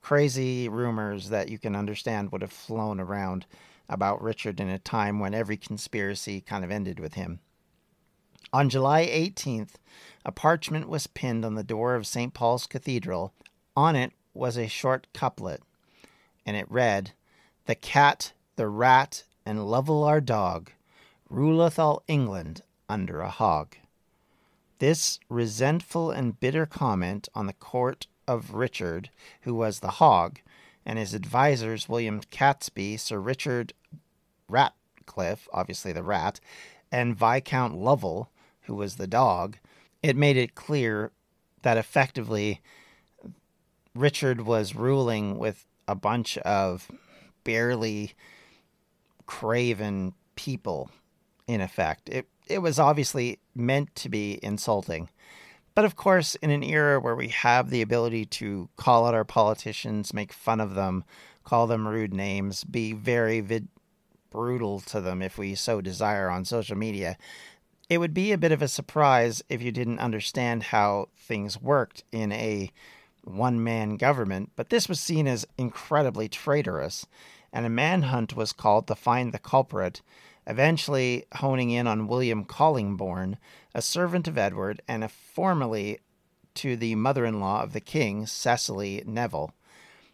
crazy 0.00 0.68
rumors 0.68 1.28
that 1.28 1.48
you 1.48 1.58
can 1.58 1.76
understand 1.76 2.32
would 2.32 2.42
have 2.42 2.52
flown 2.52 2.98
around 2.98 3.46
about 3.88 4.22
Richard 4.22 4.58
in 4.58 4.68
a 4.68 4.78
time 4.78 5.20
when 5.20 5.34
every 5.34 5.56
conspiracy 5.56 6.40
kind 6.40 6.64
of 6.64 6.70
ended 6.70 6.98
with 6.98 7.14
him. 7.14 7.40
On 8.52 8.68
July 8.68 9.06
18th, 9.06 9.74
a 10.24 10.32
parchment 10.32 10.88
was 10.88 11.06
pinned 11.06 11.44
on 11.44 11.54
the 11.54 11.64
door 11.64 11.94
of 11.94 12.06
St. 12.06 12.32
Paul's 12.32 12.66
Cathedral. 12.66 13.32
On 13.76 13.96
it 13.96 14.12
was 14.34 14.56
a 14.56 14.68
short 14.68 15.06
couplet, 15.12 15.62
and 16.46 16.56
it 16.56 16.70
read, 16.70 17.12
The 17.66 17.74
cat, 17.74 18.32
the 18.56 18.68
rat, 18.68 19.24
and 19.44 19.66
Lovel 19.66 20.04
our 20.04 20.20
dog, 20.20 20.70
ruleth 21.28 21.78
all 21.78 22.02
England 22.06 22.62
under 22.88 23.20
a 23.20 23.30
hog. 23.30 23.76
This 24.78 25.18
resentful 25.28 26.10
and 26.10 26.38
bitter 26.38 26.66
comment 26.66 27.28
on 27.34 27.46
the 27.46 27.52
court 27.52 28.06
of 28.26 28.54
Richard, 28.54 29.10
who 29.42 29.54
was 29.54 29.80
the 29.80 29.92
hog, 29.92 30.40
and 30.84 30.98
his 30.98 31.14
advisers, 31.14 31.88
William 31.88 32.20
Catesby, 32.20 32.98
Sir 32.98 33.18
Richard 33.18 33.72
Ratcliffe, 34.48 35.48
obviously 35.52 35.92
the 35.92 36.02
rat, 36.02 36.40
and 36.90 37.16
Viscount 37.16 37.74
Lovel, 37.76 38.28
who 38.62 38.74
was 38.74 38.96
the 38.96 39.06
dog, 39.06 39.58
it 40.02 40.16
made 40.16 40.36
it 40.36 40.54
clear 40.54 41.12
that 41.62 41.76
effectively 41.76 42.60
Richard 43.94 44.42
was 44.42 44.74
ruling 44.74 45.38
with 45.38 45.66
a 45.86 45.94
bunch 45.94 46.38
of 46.38 46.90
barely 47.44 48.12
craven 49.26 50.14
people 50.36 50.90
in 51.46 51.60
effect. 51.60 52.08
It 52.08 52.26
it 52.48 52.58
was 52.58 52.78
obviously 52.78 53.38
meant 53.54 53.94
to 53.96 54.08
be 54.08 54.38
insulting. 54.42 55.08
But 55.74 55.84
of 55.84 55.96
course, 55.96 56.34
in 56.36 56.50
an 56.50 56.62
era 56.62 57.00
where 57.00 57.14
we 57.14 57.28
have 57.28 57.70
the 57.70 57.80
ability 57.80 58.26
to 58.26 58.68
call 58.76 59.06
out 59.06 59.14
our 59.14 59.24
politicians, 59.24 60.12
make 60.12 60.32
fun 60.32 60.60
of 60.60 60.74
them, 60.74 61.04
call 61.44 61.66
them 61.66 61.88
rude 61.88 62.12
names, 62.12 62.64
be 62.64 62.92
very 62.92 63.40
vid- 63.40 63.68
brutal 64.30 64.80
to 64.80 65.00
them 65.00 65.22
if 65.22 65.38
we 65.38 65.54
so 65.54 65.80
desire 65.80 66.28
on 66.28 66.44
social 66.44 66.76
media, 66.76 67.16
it 67.88 67.98
would 67.98 68.14
be 68.14 68.32
a 68.32 68.38
bit 68.38 68.52
of 68.52 68.62
a 68.62 68.68
surprise 68.68 69.42
if 69.48 69.62
you 69.62 69.72
didn't 69.72 69.98
understand 69.98 70.64
how 70.64 71.08
things 71.16 71.60
worked 71.60 72.04
in 72.12 72.32
a 72.32 72.70
one 73.24 73.62
man 73.62 73.96
government, 73.96 74.50
but 74.56 74.70
this 74.70 74.88
was 74.88 74.98
seen 74.98 75.26
as 75.26 75.46
incredibly 75.56 76.28
traitorous, 76.28 77.06
and 77.52 77.66
a 77.66 77.70
manhunt 77.70 78.34
was 78.34 78.52
called 78.52 78.86
to 78.86 78.94
find 78.94 79.32
the 79.32 79.38
culprit, 79.38 80.02
eventually 80.46 81.24
honing 81.36 81.70
in 81.70 81.86
on 81.86 82.08
William 82.08 82.44
Collingbourne, 82.44 83.36
a 83.74 83.82
servant 83.82 84.26
of 84.26 84.38
Edward 84.38 84.82
and 84.88 85.04
a 85.04 85.08
formerly 85.08 85.98
to 86.54 86.76
the 86.76 86.94
mother 86.94 87.24
in 87.24 87.40
law 87.40 87.62
of 87.62 87.72
the 87.72 87.80
king, 87.80 88.26
Cecily 88.26 89.02
Neville. 89.06 89.54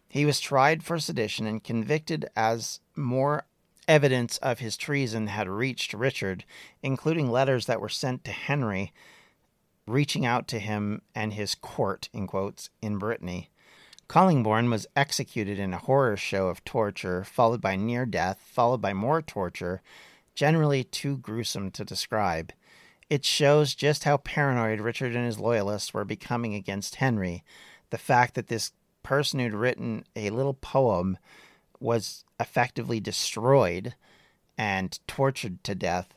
He 0.07 0.25
was 0.25 0.39
tried 0.39 0.83
for 0.83 0.99
sedition 0.99 1.45
and 1.45 1.63
convicted 1.63 2.29
as 2.35 2.79
more 2.95 3.45
evidence 3.89 4.37
of 4.37 4.59
his 4.59 4.77
treason 4.77 5.27
had 5.27 5.49
reached 5.49 5.93
Richard, 5.93 6.45
including 6.81 7.29
letters 7.29 7.65
that 7.65 7.81
were 7.81 7.89
sent 7.89 8.23
to 8.23 8.31
Henry 8.31 8.93
reaching 9.89 10.25
out 10.25 10.47
to 10.47 10.59
him 10.59 11.01
and 11.15 11.33
his 11.33 11.55
court, 11.55 12.09
in 12.13 12.27
quotes, 12.27 12.69
in 12.81 12.97
Brittany. 12.97 13.49
Collingbourne 14.07 14.69
was 14.69 14.87
executed 14.95 15.59
in 15.59 15.73
a 15.73 15.79
horror 15.79 16.15
show 16.15 16.47
of 16.47 16.63
torture, 16.63 17.23
followed 17.23 17.61
by 17.61 17.75
near 17.75 18.05
death, 18.05 18.39
followed 18.43 18.81
by 18.81 18.93
more 18.93 19.21
torture, 19.21 19.81
generally 20.35 20.83
too 20.83 21.17
gruesome 21.17 21.71
to 21.71 21.83
describe. 21.83 22.53
It 23.09 23.25
shows 23.25 23.75
just 23.75 24.03
how 24.03 24.17
paranoid 24.17 24.79
Richard 24.79 25.15
and 25.15 25.25
his 25.25 25.39
loyalists 25.39 25.93
were 25.93 26.05
becoming 26.05 26.53
against 26.53 26.95
Henry. 26.95 27.43
The 27.89 27.97
fact 27.97 28.35
that 28.35 28.47
this 28.47 28.71
person 29.01 29.39
who'd 29.39 29.53
written 29.53 30.05
a 30.15 30.29
little 30.29 30.53
poem 30.53 31.17
was 31.79 32.23
effectively 32.39 32.99
destroyed 32.99 33.95
and 34.57 34.99
tortured 35.07 35.63
to 35.63 35.75
death 35.75 36.13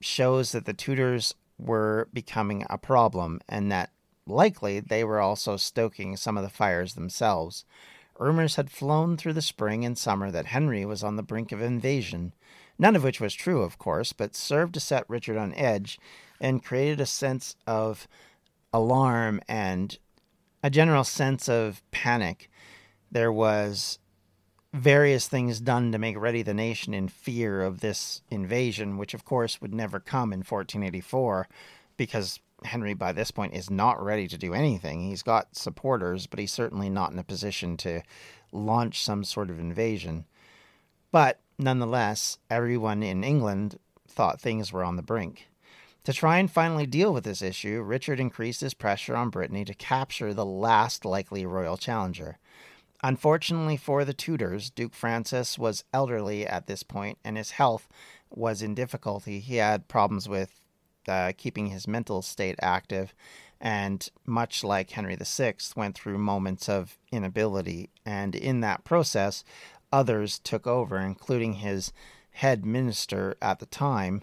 shows 0.00 0.52
that 0.52 0.64
the 0.64 0.72
Tudors 0.72 1.34
were 1.58 2.08
becoming 2.12 2.64
a 2.70 2.78
problem 2.78 3.40
and 3.48 3.70
that 3.72 3.90
likely 4.26 4.80
they 4.80 5.02
were 5.02 5.20
also 5.20 5.56
stoking 5.56 6.16
some 6.16 6.36
of 6.36 6.44
the 6.44 6.50
fires 6.50 6.94
themselves. 6.94 7.64
Rumors 8.18 8.56
had 8.56 8.70
flown 8.70 9.16
through 9.16 9.32
the 9.32 9.42
spring 9.42 9.84
and 9.84 9.96
summer 9.96 10.30
that 10.30 10.46
Henry 10.46 10.84
was 10.84 11.02
on 11.02 11.16
the 11.16 11.22
brink 11.22 11.52
of 11.52 11.62
invasion, 11.62 12.34
none 12.78 12.96
of 12.96 13.04
which 13.04 13.20
was 13.20 13.34
true, 13.34 13.62
of 13.62 13.78
course, 13.78 14.12
but 14.12 14.36
served 14.36 14.74
to 14.74 14.80
set 14.80 15.08
Richard 15.08 15.36
on 15.36 15.54
edge 15.54 15.98
and 16.40 16.64
created 16.64 17.00
a 17.00 17.06
sense 17.06 17.56
of 17.66 18.06
alarm 18.72 19.40
and 19.48 19.98
a 20.62 20.70
general 20.70 21.04
sense 21.04 21.48
of 21.48 21.82
panic. 21.90 22.50
There 23.10 23.32
was 23.32 23.98
various 24.72 25.28
things 25.28 25.60
done 25.60 25.92
to 25.92 25.98
make 25.98 26.18
ready 26.18 26.42
the 26.42 26.54
nation 26.54 26.92
in 26.94 27.08
fear 27.08 27.62
of 27.62 27.80
this 27.80 28.22
invasion, 28.30 28.98
which 28.98 29.14
of 29.14 29.24
course 29.24 29.60
would 29.60 29.74
never 29.74 29.98
come 29.98 30.32
in 30.32 30.40
1484 30.40 31.48
because 31.96 32.40
Henry 32.64 32.94
by 32.94 33.12
this 33.12 33.30
point 33.30 33.54
is 33.54 33.70
not 33.70 34.02
ready 34.02 34.26
to 34.28 34.36
do 34.36 34.52
anything. 34.52 35.02
He's 35.02 35.22
got 35.22 35.56
supporters, 35.56 36.26
but 36.26 36.38
he's 36.38 36.52
certainly 36.52 36.90
not 36.90 37.12
in 37.12 37.18
a 37.18 37.24
position 37.24 37.76
to 37.78 38.02
launch 38.52 39.02
some 39.02 39.24
sort 39.24 39.50
of 39.50 39.58
invasion. 39.58 40.24
But 41.10 41.40
nonetheless, 41.58 42.38
everyone 42.50 43.02
in 43.02 43.24
England 43.24 43.78
thought 44.06 44.40
things 44.40 44.72
were 44.72 44.84
on 44.84 44.96
the 44.96 45.02
brink. 45.02 45.48
To 46.04 46.12
try 46.12 46.38
and 46.38 46.50
finally 46.50 46.86
deal 46.86 47.12
with 47.12 47.24
this 47.24 47.42
issue, 47.42 47.82
Richard 47.82 48.18
increased 48.18 48.62
his 48.62 48.74
pressure 48.74 49.14
on 49.14 49.30
Brittany 49.30 49.64
to 49.64 49.74
capture 49.74 50.32
the 50.32 50.46
last 50.46 51.04
likely 51.04 51.44
royal 51.44 51.76
challenger. 51.76 52.38
Unfortunately 53.02 53.76
for 53.76 54.04
the 54.04 54.12
Tudors, 54.12 54.70
Duke 54.70 54.94
Francis 54.94 55.58
was 55.58 55.84
elderly 55.92 56.46
at 56.46 56.66
this 56.66 56.82
point 56.82 57.18
and 57.24 57.36
his 57.36 57.52
health 57.52 57.88
was 58.30 58.60
in 58.60 58.74
difficulty. 58.74 59.40
He 59.40 59.56
had 59.56 59.88
problems 59.88 60.28
with 60.28 60.60
uh, 61.06 61.32
keeping 61.36 61.68
his 61.68 61.88
mental 61.88 62.22
state 62.22 62.56
active, 62.60 63.14
and 63.60 64.08
much 64.26 64.62
like 64.62 64.90
Henry 64.90 65.16
VI, 65.16 65.54
went 65.74 65.96
through 65.96 66.18
moments 66.18 66.68
of 66.68 66.98
inability. 67.10 67.88
And 68.04 68.34
in 68.34 68.60
that 68.60 68.84
process, 68.84 69.42
others 69.92 70.38
took 70.38 70.66
over, 70.66 70.98
including 70.98 71.54
his 71.54 71.92
head 72.32 72.64
minister 72.64 73.36
at 73.40 73.58
the 73.58 73.66
time, 73.66 74.22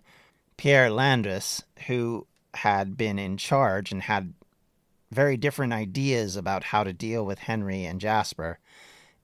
Pierre 0.58 0.90
Landais, 0.90 1.64
who 1.88 2.28
had 2.54 2.96
been 2.96 3.20
in 3.20 3.36
charge 3.36 3.92
and 3.92 4.04
had 4.04 4.34
very 5.12 5.36
different 5.36 5.74
ideas 5.74 6.36
about 6.36 6.66
how 6.66 6.84
to 6.84 6.94
deal 6.94 7.26
with 7.26 7.40
Henry 7.40 7.84
and 7.84 8.00
Jasper, 8.00 8.60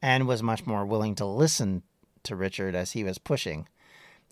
and 0.01 0.27
was 0.27 0.41
much 0.41 0.65
more 0.65 0.85
willing 0.85 1.15
to 1.15 1.25
listen 1.25 1.83
to 2.23 2.35
Richard 2.35 2.75
as 2.75 2.91
he 2.91 3.03
was 3.03 3.17
pushing. 3.17 3.67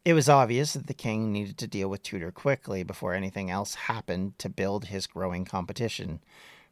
It 0.05 0.13
was 0.13 0.29
obvious 0.29 0.73
that 0.73 0.88
the 0.88 0.93
king 0.93 1.32
needed 1.32 1.58
to 1.58 1.67
deal 1.67 1.89
with 1.89 2.03
Tudor 2.03 2.32
quickly 2.32 2.84
before 2.84 3.13
anything 3.13 3.49
else 3.49 3.75
happened 3.75 4.39
to 4.39 4.49
build 4.49 4.86
his 4.86 5.08
growing 5.08 5.45
competition. 5.45 6.21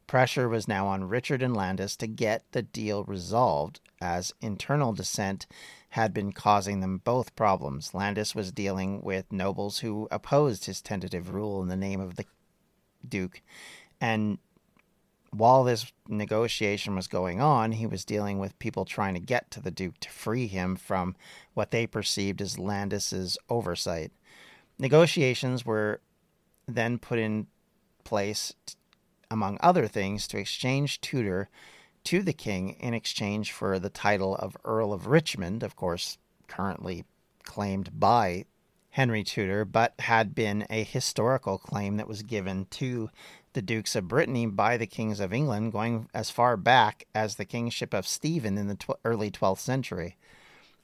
Pressure 0.08 0.48
was 0.48 0.68
now 0.68 0.88
on 0.88 1.04
Richard 1.04 1.42
and 1.42 1.54
Landais 1.54 1.98
to 1.98 2.08
get 2.08 2.46
the 2.54 2.62
deal 2.62 3.04
resolved, 3.04 3.82
as 4.00 4.34
internal 4.42 4.94
dissent 4.94 5.46
had 5.90 6.14
been 6.14 6.32
causing 6.32 6.80
them 6.80 7.00
both 7.00 7.36
problems. 7.36 7.94
Landais 7.94 8.34
was 8.34 8.54
dealing 8.54 9.02
with 9.02 9.32
nobles 9.32 9.80
who 9.80 10.08
opposed 10.10 10.66
his 10.66 10.82
tentative 10.82 11.34
rule 11.34 11.62
in 11.62 11.68
the 11.68 11.76
name 11.76 12.00
of 12.00 12.16
the 12.16 12.26
Duke, 13.08 13.42
and 14.00 14.38
while 15.32 15.64
this 15.64 15.92
negotiation 16.08 16.96
was 16.96 17.08
going 17.08 17.42
on, 17.42 17.74
he 17.74 17.86
was 17.86 18.06
dealing 18.06 18.40
with 18.40 18.58
people 18.60 18.86
trying 18.86 19.14
to 19.14 19.20
get 19.20 19.52
to 19.52 19.62
the 19.62 19.72
Duke 19.72 20.00
to 20.02 20.10
free 20.10 20.48
him 20.48 20.76
from 20.76 21.16
what 21.54 21.72
they 21.72 21.86
perceived 21.86 22.42
as 22.42 22.58
Landais's 22.58 23.38
oversight. 23.50 24.12
Negotiations 24.80 25.66
were 25.66 26.02
then 26.68 26.98
put 26.98 27.20
in 27.20 27.48
place, 28.04 28.54
among 29.30 29.58
other 29.62 29.88
things, 29.88 30.28
to 30.28 30.38
exchange 30.38 31.02
Tudor 31.02 31.50
to 32.06 32.22
the 32.22 32.34
king 32.34 32.72
in 32.80 32.94
exchange 32.94 33.52
for 33.52 33.80
the 33.80 33.90
title 33.90 34.36
of 34.36 34.56
Earl 34.64 34.94
of 34.94 35.08
Richmond, 35.08 35.64
of 35.64 35.76
course, 35.76 36.18
currently 36.48 37.04
claimed 37.44 38.00
by 38.00 38.46
Henry 38.92 39.24
Tudor, 39.24 39.66
but 39.66 39.94
had 40.00 40.34
been 40.34 40.66
a 40.70 40.84
historical 40.84 41.58
claim 41.58 41.98
that 41.98 42.08
was 42.08 42.24
given 42.24 42.66
to 42.72 43.10
the 43.58 43.62
Dukes 43.64 43.96
of 43.96 44.08
Brittany 44.08 44.46
by 44.46 44.78
the 44.78 44.86
kings 44.86 45.20
of 45.20 45.34
England, 45.34 45.72
going 45.72 46.08
as 46.14 46.30
far 46.30 46.56
back 46.58 47.08
as 47.16 47.38
the 47.38 47.44
kingship 47.44 47.92
of 47.92 48.08
Stephen 48.08 48.56
in 48.56 48.68
the 48.68 48.76
tw- 48.76 48.92
early 49.04 49.32
12th 49.32 49.58
century. 49.58 50.16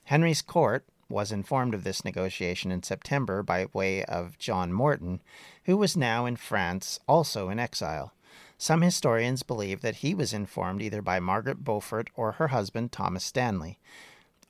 Henry's 0.05 0.41
court 0.41 0.83
was 1.07 1.31
informed 1.31 1.75
of 1.75 1.83
this 1.83 2.03
negotiation 2.03 2.71
in 2.71 2.81
September 2.81 3.43
by 3.43 3.67
way 3.73 4.03
of 4.05 4.39
John 4.39 4.73
Morton, 4.73 5.21
who 5.65 5.77
was 5.77 5.95
now 5.95 6.25
in 6.25 6.35
France, 6.35 6.99
also 7.07 7.49
in 7.49 7.59
exile. 7.59 8.11
Some 8.57 8.81
historians 8.81 9.43
believe 9.43 9.81
that 9.81 9.97
he 9.97 10.15
was 10.15 10.33
informed 10.33 10.81
either 10.81 11.03
by 11.03 11.19
Margaret 11.19 11.63
Beaufort 11.63 12.09
or 12.15 12.31
her 12.31 12.47
husband 12.47 12.91
Thomas 12.91 13.23
Stanley. 13.23 13.77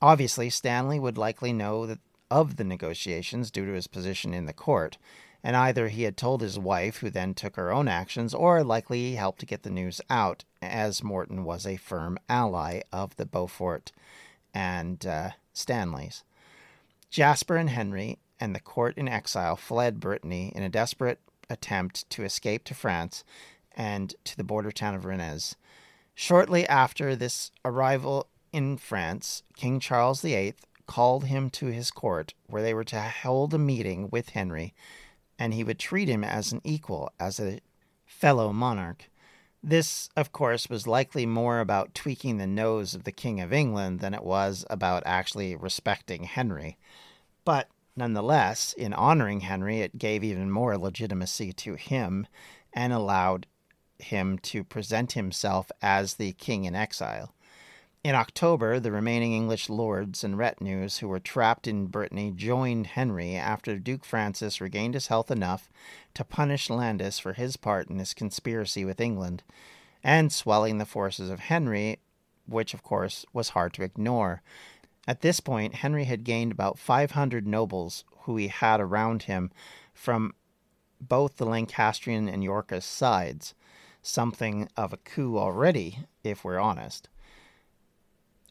Obviously, 0.00 0.48
Stanley 0.48 0.98
would 0.98 1.18
likely 1.18 1.52
know 1.52 1.94
of 2.30 2.56
the 2.56 2.64
negotiations 2.64 3.50
due 3.50 3.66
to 3.66 3.72
his 3.72 3.86
position 3.86 4.32
in 4.32 4.46
the 4.46 4.54
court, 4.54 4.96
and 5.44 5.54
either 5.54 5.88
he 5.88 6.04
had 6.04 6.16
told 6.16 6.40
his 6.40 6.58
wife, 6.58 6.96
who 6.96 7.10
then 7.10 7.34
took 7.34 7.56
her 7.56 7.70
own 7.70 7.86
actions, 7.86 8.32
or 8.32 8.64
likely 8.64 9.00
he 9.00 9.16
helped 9.16 9.40
to 9.40 9.46
get 9.46 9.62
the 9.62 9.70
news 9.70 10.00
out, 10.08 10.42
as 10.62 11.04
Morton 11.04 11.44
was 11.44 11.66
a 11.66 11.76
firm 11.76 12.18
ally 12.30 12.80
of 12.90 13.14
the 13.16 13.26
Beaufort 13.26 13.92
and 14.54 15.04
uh, 15.06 15.30
Stanleys. 15.52 16.24
Jasper 17.10 17.56
and 17.56 17.68
Henry 17.68 18.18
and 18.40 18.54
the 18.54 18.60
court 18.60 18.96
in 18.96 19.06
exile 19.06 19.54
fled 19.54 20.00
Brittany 20.00 20.50
in 20.56 20.62
a 20.62 20.70
desperate 20.70 21.20
attempt 21.50 22.08
to 22.08 22.24
escape 22.24 22.64
to 22.64 22.74
France 22.74 23.22
and 23.76 24.14
to 24.24 24.38
the 24.38 24.44
border 24.44 24.72
town 24.72 24.94
of 24.94 25.04
Rennes. 25.04 25.56
Shortly 26.14 26.66
after 26.66 27.14
this 27.14 27.50
arrival 27.66 28.28
in 28.50 28.78
France, 28.78 29.42
King 29.56 29.78
Charles 29.78 30.22
VIII 30.22 30.54
called 30.86 31.26
him 31.26 31.50
to 31.50 31.66
his 31.66 31.90
court, 31.90 32.32
where 32.46 32.62
they 32.62 32.72
were 32.72 32.84
to 32.84 33.00
hold 33.02 33.52
a 33.52 33.58
meeting 33.58 34.08
with 34.10 34.30
Henry 34.30 34.72
and 35.38 35.54
he 35.54 35.64
would 35.64 35.78
treat 35.78 36.08
him 36.08 36.24
as 36.24 36.52
an 36.52 36.60
equal, 36.64 37.10
as 37.18 37.40
a 37.40 37.60
fellow 38.04 38.52
monarch. 38.52 39.10
This, 39.62 40.10
of 40.16 40.30
course, 40.30 40.68
was 40.68 40.86
likely 40.86 41.24
more 41.24 41.60
about 41.60 41.94
tweaking 41.94 42.36
the 42.36 42.46
nose 42.46 42.94
of 42.94 43.04
the 43.04 43.12
King 43.12 43.40
of 43.40 43.52
England 43.52 44.00
than 44.00 44.12
it 44.12 44.22
was 44.22 44.64
about 44.68 45.02
actually 45.06 45.56
respecting 45.56 46.24
Henry. 46.24 46.76
But 47.44 47.68
nonetheless, 47.96 48.74
in 48.74 48.92
honoring 48.92 49.40
Henry, 49.40 49.80
it 49.80 49.98
gave 49.98 50.22
even 50.22 50.50
more 50.50 50.76
legitimacy 50.76 51.52
to 51.54 51.74
him 51.74 52.26
and 52.72 52.92
allowed 52.92 53.46
him 53.98 54.38
to 54.38 54.64
present 54.64 55.12
himself 55.12 55.70
as 55.80 56.14
the 56.14 56.32
king 56.32 56.64
in 56.64 56.74
exile. 56.74 57.34
In 58.04 58.14
October, 58.14 58.78
the 58.80 58.92
remaining 58.92 59.32
English 59.32 59.70
lords 59.70 60.22
and 60.22 60.36
retinues 60.36 60.98
who 60.98 61.08
were 61.08 61.18
trapped 61.18 61.66
in 61.66 61.86
Brittany 61.86 62.30
joined 62.32 62.88
Henry 62.88 63.34
after 63.34 63.78
Duke 63.78 64.04
Francis 64.04 64.60
regained 64.60 64.92
his 64.92 65.06
health 65.06 65.30
enough 65.30 65.70
to 66.12 66.22
punish 66.22 66.68
Landais 66.68 67.18
for 67.18 67.32
his 67.32 67.56
part 67.56 67.88
in 67.88 67.96
this 67.96 68.12
conspiracy 68.12 68.84
with 68.84 69.00
England, 69.00 69.42
and 70.02 70.30
swelling 70.30 70.76
the 70.76 70.84
forces 70.84 71.30
of 71.30 71.40
Henry, 71.40 71.98
which 72.44 72.74
of 72.74 72.82
course 72.82 73.24
was 73.32 73.48
hard 73.48 73.72
to 73.72 73.82
ignore. 73.82 74.42
At 75.08 75.22
this 75.22 75.40
point, 75.40 75.76
Henry 75.76 76.04
had 76.04 76.24
gained 76.24 76.52
about 76.52 76.78
500 76.78 77.46
nobles 77.46 78.04
who 78.24 78.36
he 78.36 78.48
had 78.48 78.82
around 78.82 79.22
him 79.22 79.50
from 79.94 80.34
both 81.00 81.38
the 81.38 81.46
Lancastrian 81.46 82.28
and 82.28 82.44
Yorkist 82.44 82.92
sides, 82.92 83.54
something 84.02 84.68
of 84.76 84.92
a 84.92 84.98
coup 84.98 85.38
already, 85.38 86.00
if 86.22 86.44
we're 86.44 86.58
honest. 86.58 87.08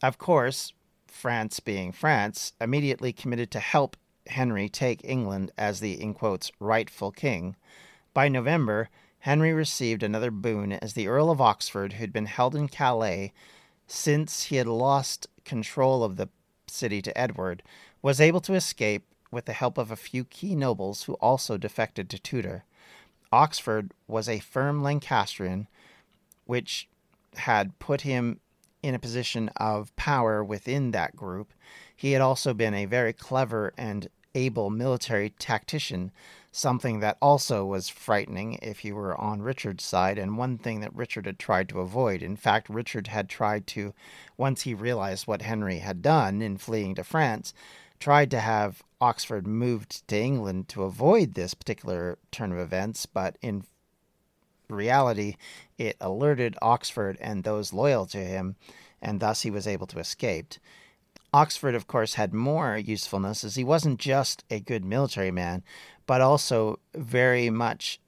Of 0.04 0.18
course, 0.18 0.74
France, 1.06 1.60
being 1.60 1.90
France, 1.90 2.52
immediately 2.60 3.10
committed 3.10 3.50
to 3.52 3.58
help 3.58 3.96
Henry 4.26 4.68
take 4.68 5.00
England 5.02 5.50
as 5.56 5.80
the, 5.80 5.98
in 5.98 6.12
quotes, 6.12 6.52
rightful 6.60 7.10
king. 7.10 7.56
By 8.12 8.28
November, 8.28 8.90
Henry 9.20 9.54
received 9.54 10.02
another 10.02 10.30
boon 10.30 10.72
as 10.72 10.92
the 10.92 11.08
Earl 11.08 11.30
of 11.30 11.40
Oxford, 11.40 11.94
who'd 11.94 12.12
been 12.12 12.26
held 12.26 12.54
in 12.54 12.68
Calais 12.68 13.32
since 13.86 14.42
he 14.42 14.56
had 14.56 14.66
lost 14.66 15.26
control 15.46 16.04
of 16.04 16.16
the 16.16 16.28
city 16.66 17.00
to 17.00 17.18
Edward, 17.18 17.62
was 18.02 18.20
able 18.20 18.42
to 18.42 18.52
escape 18.52 19.06
with 19.30 19.46
the 19.46 19.54
help 19.54 19.78
of 19.78 19.90
a 19.90 19.96
few 19.96 20.24
key 20.24 20.54
nobles 20.54 21.04
who 21.04 21.14
also 21.14 21.56
defected 21.56 22.10
to 22.10 22.18
Tudor. 22.18 22.64
Oxford 23.32 23.92
was 24.06 24.28
a 24.28 24.40
firm 24.40 24.82
Lancastrian, 24.82 25.66
which 26.44 26.90
had 27.36 27.78
put 27.78 28.02
him 28.02 28.40
in 28.84 28.94
a 28.94 28.98
position 28.98 29.48
of 29.56 29.96
power 29.96 30.44
within 30.44 30.90
that 30.90 31.16
group. 31.16 31.54
He 31.96 32.12
had 32.12 32.20
also 32.20 32.52
been 32.52 32.74
a 32.74 32.84
very 32.84 33.14
clever 33.14 33.72
and 33.78 34.08
able 34.34 34.68
military 34.68 35.30
tactician, 35.30 36.12
something 36.52 37.00
that 37.00 37.16
also 37.22 37.64
was 37.64 37.88
frightening 37.88 38.58
if 38.60 38.84
you 38.84 38.94
were 38.94 39.18
on 39.18 39.40
Richard's 39.40 39.84
side, 39.84 40.18
and 40.18 40.36
one 40.36 40.58
thing 40.58 40.80
that 40.80 40.94
Richard 40.94 41.24
had 41.24 41.38
tried 41.38 41.70
to 41.70 41.80
avoid. 41.80 42.22
In 42.22 42.36
fact, 42.36 42.68
Richard 42.68 43.06
had 43.06 43.30
tried 43.30 43.66
to, 43.68 43.94
once 44.36 44.62
he 44.62 44.74
realized 44.74 45.26
what 45.26 45.40
Henry 45.40 45.78
had 45.78 46.02
done 46.02 46.42
in 46.42 46.58
fleeing 46.58 46.94
to 46.96 47.04
France, 47.04 47.54
tried 47.98 48.30
to 48.32 48.40
have 48.40 48.82
Oxford 49.00 49.46
moved 49.46 50.06
to 50.08 50.20
England 50.20 50.68
to 50.68 50.82
avoid 50.82 51.34
this 51.34 51.54
particular 51.54 52.18
turn 52.30 52.52
of 52.52 52.58
events, 52.58 53.06
but 53.06 53.38
in 53.40 53.64
reality, 54.68 55.36
it 55.78 55.96
alerted 56.00 56.56
Oxford 56.62 57.16
and 57.20 57.44
those 57.44 57.72
loyal 57.72 58.06
to 58.06 58.18
him, 58.18 58.56
and 59.00 59.20
thus 59.20 59.42
he 59.42 59.50
was 59.50 59.66
able 59.66 59.86
to 59.88 59.98
escape. 59.98 60.54
Oxford, 61.32 61.74
of 61.74 61.86
course, 61.86 62.14
had 62.14 62.32
more 62.32 62.76
usefulness 62.76 63.42
as 63.42 63.56
he 63.56 63.64
wasn't 63.64 63.98
just 63.98 64.44
a 64.50 64.60
good 64.60 64.84
military 64.84 65.32
man, 65.32 65.64
but 66.06 66.20
also 66.20 66.78
very 66.94 67.50
much 67.50 68.00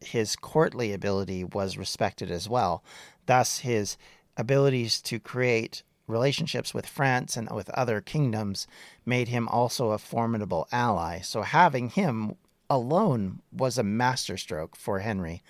his 0.00 0.36
courtly 0.36 0.92
ability 0.92 1.44
was 1.44 1.78
respected 1.78 2.30
as 2.30 2.48
well. 2.48 2.84
Thus, 3.26 3.60
his 3.60 3.96
abilities 4.36 5.00
to 5.02 5.18
create 5.18 5.82
relationships 6.06 6.74
with 6.74 6.86
France 6.86 7.36
and 7.36 7.50
with 7.50 7.70
other 7.70 8.00
kingdoms 8.00 8.66
made 9.06 9.28
him 9.28 9.48
also 9.48 9.90
a 9.90 9.98
formidable 9.98 10.68
ally. 10.70 11.20
So, 11.20 11.42
having 11.42 11.88
him 11.88 12.36
alone 12.68 13.40
was 13.52 13.78
a 13.78 13.82
masterstroke 13.82 14.76
for 14.76 15.00
Henry. 15.00 15.42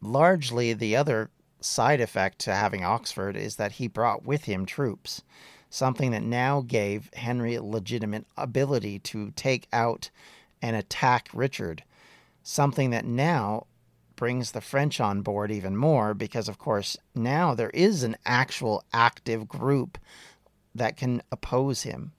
Largely, 0.00 0.72
the 0.72 0.96
other 0.96 1.30
side 1.60 2.00
effect 2.00 2.38
to 2.40 2.54
having 2.54 2.84
Oxford 2.84 3.36
is 3.36 3.56
that 3.56 3.72
he 3.72 3.88
brought 3.88 4.24
with 4.24 4.44
him 4.44 4.66
troops, 4.66 5.22
something 5.70 6.10
that 6.10 6.22
now 6.22 6.60
gave 6.60 7.10
Henry 7.14 7.58
legitimate 7.58 8.26
ability 8.36 8.98
to 9.00 9.30
take 9.32 9.66
out 9.72 10.10
and 10.62 10.76
attack 10.76 11.28
Richard, 11.32 11.82
something 12.42 12.90
that 12.90 13.04
now 13.04 13.66
brings 14.14 14.52
the 14.52 14.60
French 14.60 15.00
on 15.00 15.22
board 15.22 15.50
even 15.50 15.76
more 15.76 16.14
because, 16.14 16.48
of 16.48 16.58
course, 16.58 16.96
now 17.14 17.54
there 17.54 17.70
is 17.70 18.02
an 18.02 18.16
actual 18.24 18.82
active 18.92 19.46
group 19.46 19.98
that 20.74 20.96
can 20.96 21.22
oppose 21.30 21.82
him 21.82 22.12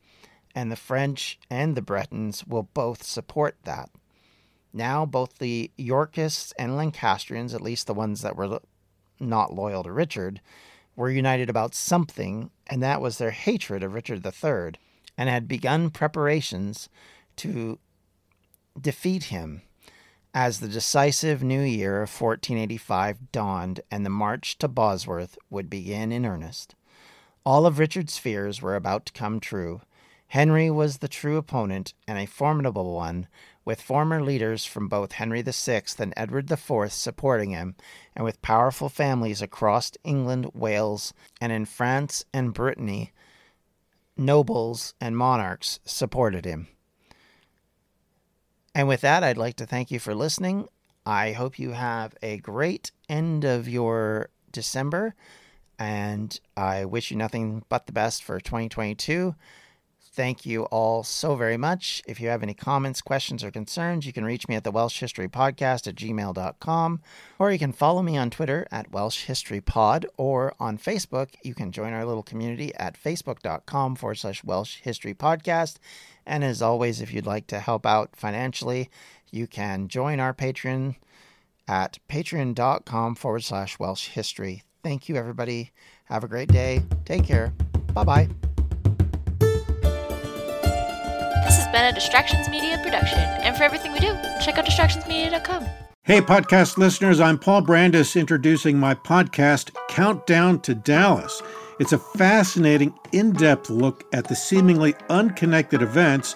and 0.57 0.71
the 0.71 0.75
French 0.75 1.37
and 1.51 1.77
the 1.77 1.83
Bretons 1.83 2.47
will 2.47 2.63
both 2.73 3.03
support 3.03 3.57
that. 3.65 3.91
Now, 4.73 5.05
both 5.05 5.37
the 5.37 5.69
Yorkists 5.77 6.51
and 6.57 6.75
Lancastrians, 6.75 7.53
at 7.53 7.61
least 7.61 7.85
the 7.85 7.93
ones 7.93 8.21
that 8.23 8.35
were 8.35 8.59
not 9.19 9.53
loyal 9.53 9.83
to 9.83 9.91
Richard, 9.91 10.41
were 10.95 11.11
united 11.11 11.47
about 11.47 11.75
something, 11.75 12.49
and 12.65 12.81
that 12.81 13.01
was 13.01 13.19
their 13.19 13.29
hatred 13.29 13.83
of 13.83 13.93
Richard 13.93 14.25
III, 14.25 14.79
and 15.15 15.29
had 15.29 15.47
begun 15.47 15.91
preparations 15.91 16.89
to 17.35 17.77
defeat 18.81 19.25
him 19.25 19.61
as 20.33 20.59
the 20.59 20.67
decisive 20.67 21.43
new 21.43 21.61
year 21.61 21.97
of 21.97 22.09
1485 22.09 23.31
dawned 23.31 23.81
and 23.91 24.03
the 24.03 24.09
march 24.09 24.57
to 24.57 24.67
Bosworth 24.67 25.37
would 25.51 25.69
begin 25.69 26.11
in 26.11 26.25
earnest. 26.25 26.73
All 27.45 27.67
of 27.67 27.77
Richard's 27.77 28.17
fears 28.17 28.59
were 28.59 28.75
about 28.75 29.05
to 29.05 29.13
come 29.13 29.39
true. 29.39 29.81
Henry 30.27 30.69
was 30.69 30.97
the 30.97 31.07
true 31.07 31.37
opponent 31.37 31.93
and 32.07 32.17
a 32.17 32.25
formidable 32.25 32.93
one, 32.93 33.27
with 33.63 33.81
former 33.81 34.21
leaders 34.21 34.65
from 34.65 34.87
both 34.87 35.13
Henry 35.13 35.41
VI 35.41 35.83
and 35.99 36.13
Edward 36.15 36.51
IV 36.51 36.91
supporting 36.91 37.51
him, 37.51 37.75
and 38.15 38.25
with 38.25 38.41
powerful 38.41 38.89
families 38.89 39.41
across 39.41 39.91
England, 40.03 40.49
Wales, 40.53 41.13
and 41.39 41.51
in 41.51 41.65
France 41.65 42.25
and 42.33 42.53
Brittany, 42.53 43.11
nobles 44.17 44.93
and 44.99 45.17
monarchs 45.17 45.79
supported 45.85 46.45
him. 46.45 46.67
And 48.75 48.87
with 48.87 49.01
that, 49.01 49.23
I'd 49.23 49.37
like 49.37 49.55
to 49.55 49.65
thank 49.65 49.91
you 49.91 49.99
for 49.99 50.13
listening. 50.13 50.67
I 51.05 51.31
hope 51.31 51.57
you 51.57 51.71
have 51.71 52.15
a 52.21 52.37
great 52.37 52.91
end 53.07 53.45
of 53.45 53.67
your 53.67 54.29
December, 54.51 55.15
and 55.79 56.37
I 56.55 56.85
wish 56.85 57.11
you 57.11 57.17
nothing 57.17 57.63
but 57.69 57.85
the 57.85 57.93
best 57.93 58.23
for 58.23 58.39
2022. 58.39 59.35
Thank 60.17 60.47
you 60.47 60.63
all 60.63 61.03
so 61.03 61.35
very 61.35 61.57
much. 61.57 62.01
If 62.07 62.19
you 62.19 62.29
have 62.29 62.41
any 62.41 62.55
comments, 62.55 63.01
questions, 63.01 63.43
or 63.43 63.51
concerns, 63.51 64.07
you 64.07 64.11
can 64.11 64.25
reach 64.25 64.47
me 64.47 64.55
at 64.55 64.63
the 64.63 64.71
Welsh 64.71 64.99
History 64.99 65.27
Podcast 65.27 65.85
at 65.85 65.93
gmail.com, 65.93 67.01
or 67.37 67.51
you 67.51 67.59
can 67.59 67.71
follow 67.71 68.01
me 68.01 68.17
on 68.17 68.31
Twitter 68.31 68.65
at 68.71 68.91
Welsh 68.91 69.25
History 69.25 69.61
Pod, 69.61 70.07
or 70.17 70.55
on 70.59 70.79
Facebook, 70.79 71.35
you 71.43 71.53
can 71.53 71.71
join 71.71 71.93
our 71.93 72.03
little 72.03 72.23
community 72.23 72.73
at 72.73 72.99
facebook.com 72.99 73.95
forward 73.95 74.15
slash 74.15 74.43
Welsh 74.43 74.77
History 74.77 75.13
Podcast. 75.13 75.75
And 76.25 76.43
as 76.43 76.63
always, 76.63 76.99
if 76.99 77.13
you'd 77.13 77.27
like 77.27 77.45
to 77.47 77.59
help 77.59 77.85
out 77.85 78.15
financially, 78.15 78.89
you 79.29 79.45
can 79.45 79.87
join 79.87 80.19
our 80.19 80.33
Patreon 80.33 80.95
at 81.67 81.99
patreon.com 82.09 83.13
forward 83.13 83.43
slash 83.43 83.77
Welsh 83.77 84.07
History. 84.07 84.63
Thank 84.81 85.09
you, 85.09 85.15
everybody. 85.15 85.73
Have 86.05 86.23
a 86.23 86.27
great 86.27 86.49
day. 86.49 86.81
Take 87.05 87.25
care. 87.25 87.53
Bye 87.93 88.03
bye. 88.03 88.56
This 91.47 91.55
has 91.59 91.67
been 91.69 91.85
a 91.85 91.93
Distractions 91.93 92.49
Media 92.49 92.77
production, 92.83 93.19
and 93.19 93.55
for 93.55 93.63
everything 93.63 93.93
we 93.93 93.99
do, 93.99 94.13
check 94.43 94.57
out 94.57 94.65
distractionsmedia.com. 94.65 95.65
Hey, 96.03 96.19
podcast 96.19 96.77
listeners, 96.77 97.21
I'm 97.21 97.39
Paul 97.39 97.61
Brandus 97.61 98.19
introducing 98.19 98.77
my 98.77 98.93
podcast, 98.93 99.73
Countdown 99.87 100.59
to 100.63 100.75
Dallas. 100.75 101.41
It's 101.79 101.93
a 101.93 101.99
fascinating, 101.99 102.93
in 103.13 103.31
depth 103.31 103.69
look 103.69 104.03
at 104.11 104.27
the 104.27 104.35
seemingly 104.35 104.93
unconnected 105.09 105.81
events 105.81 106.35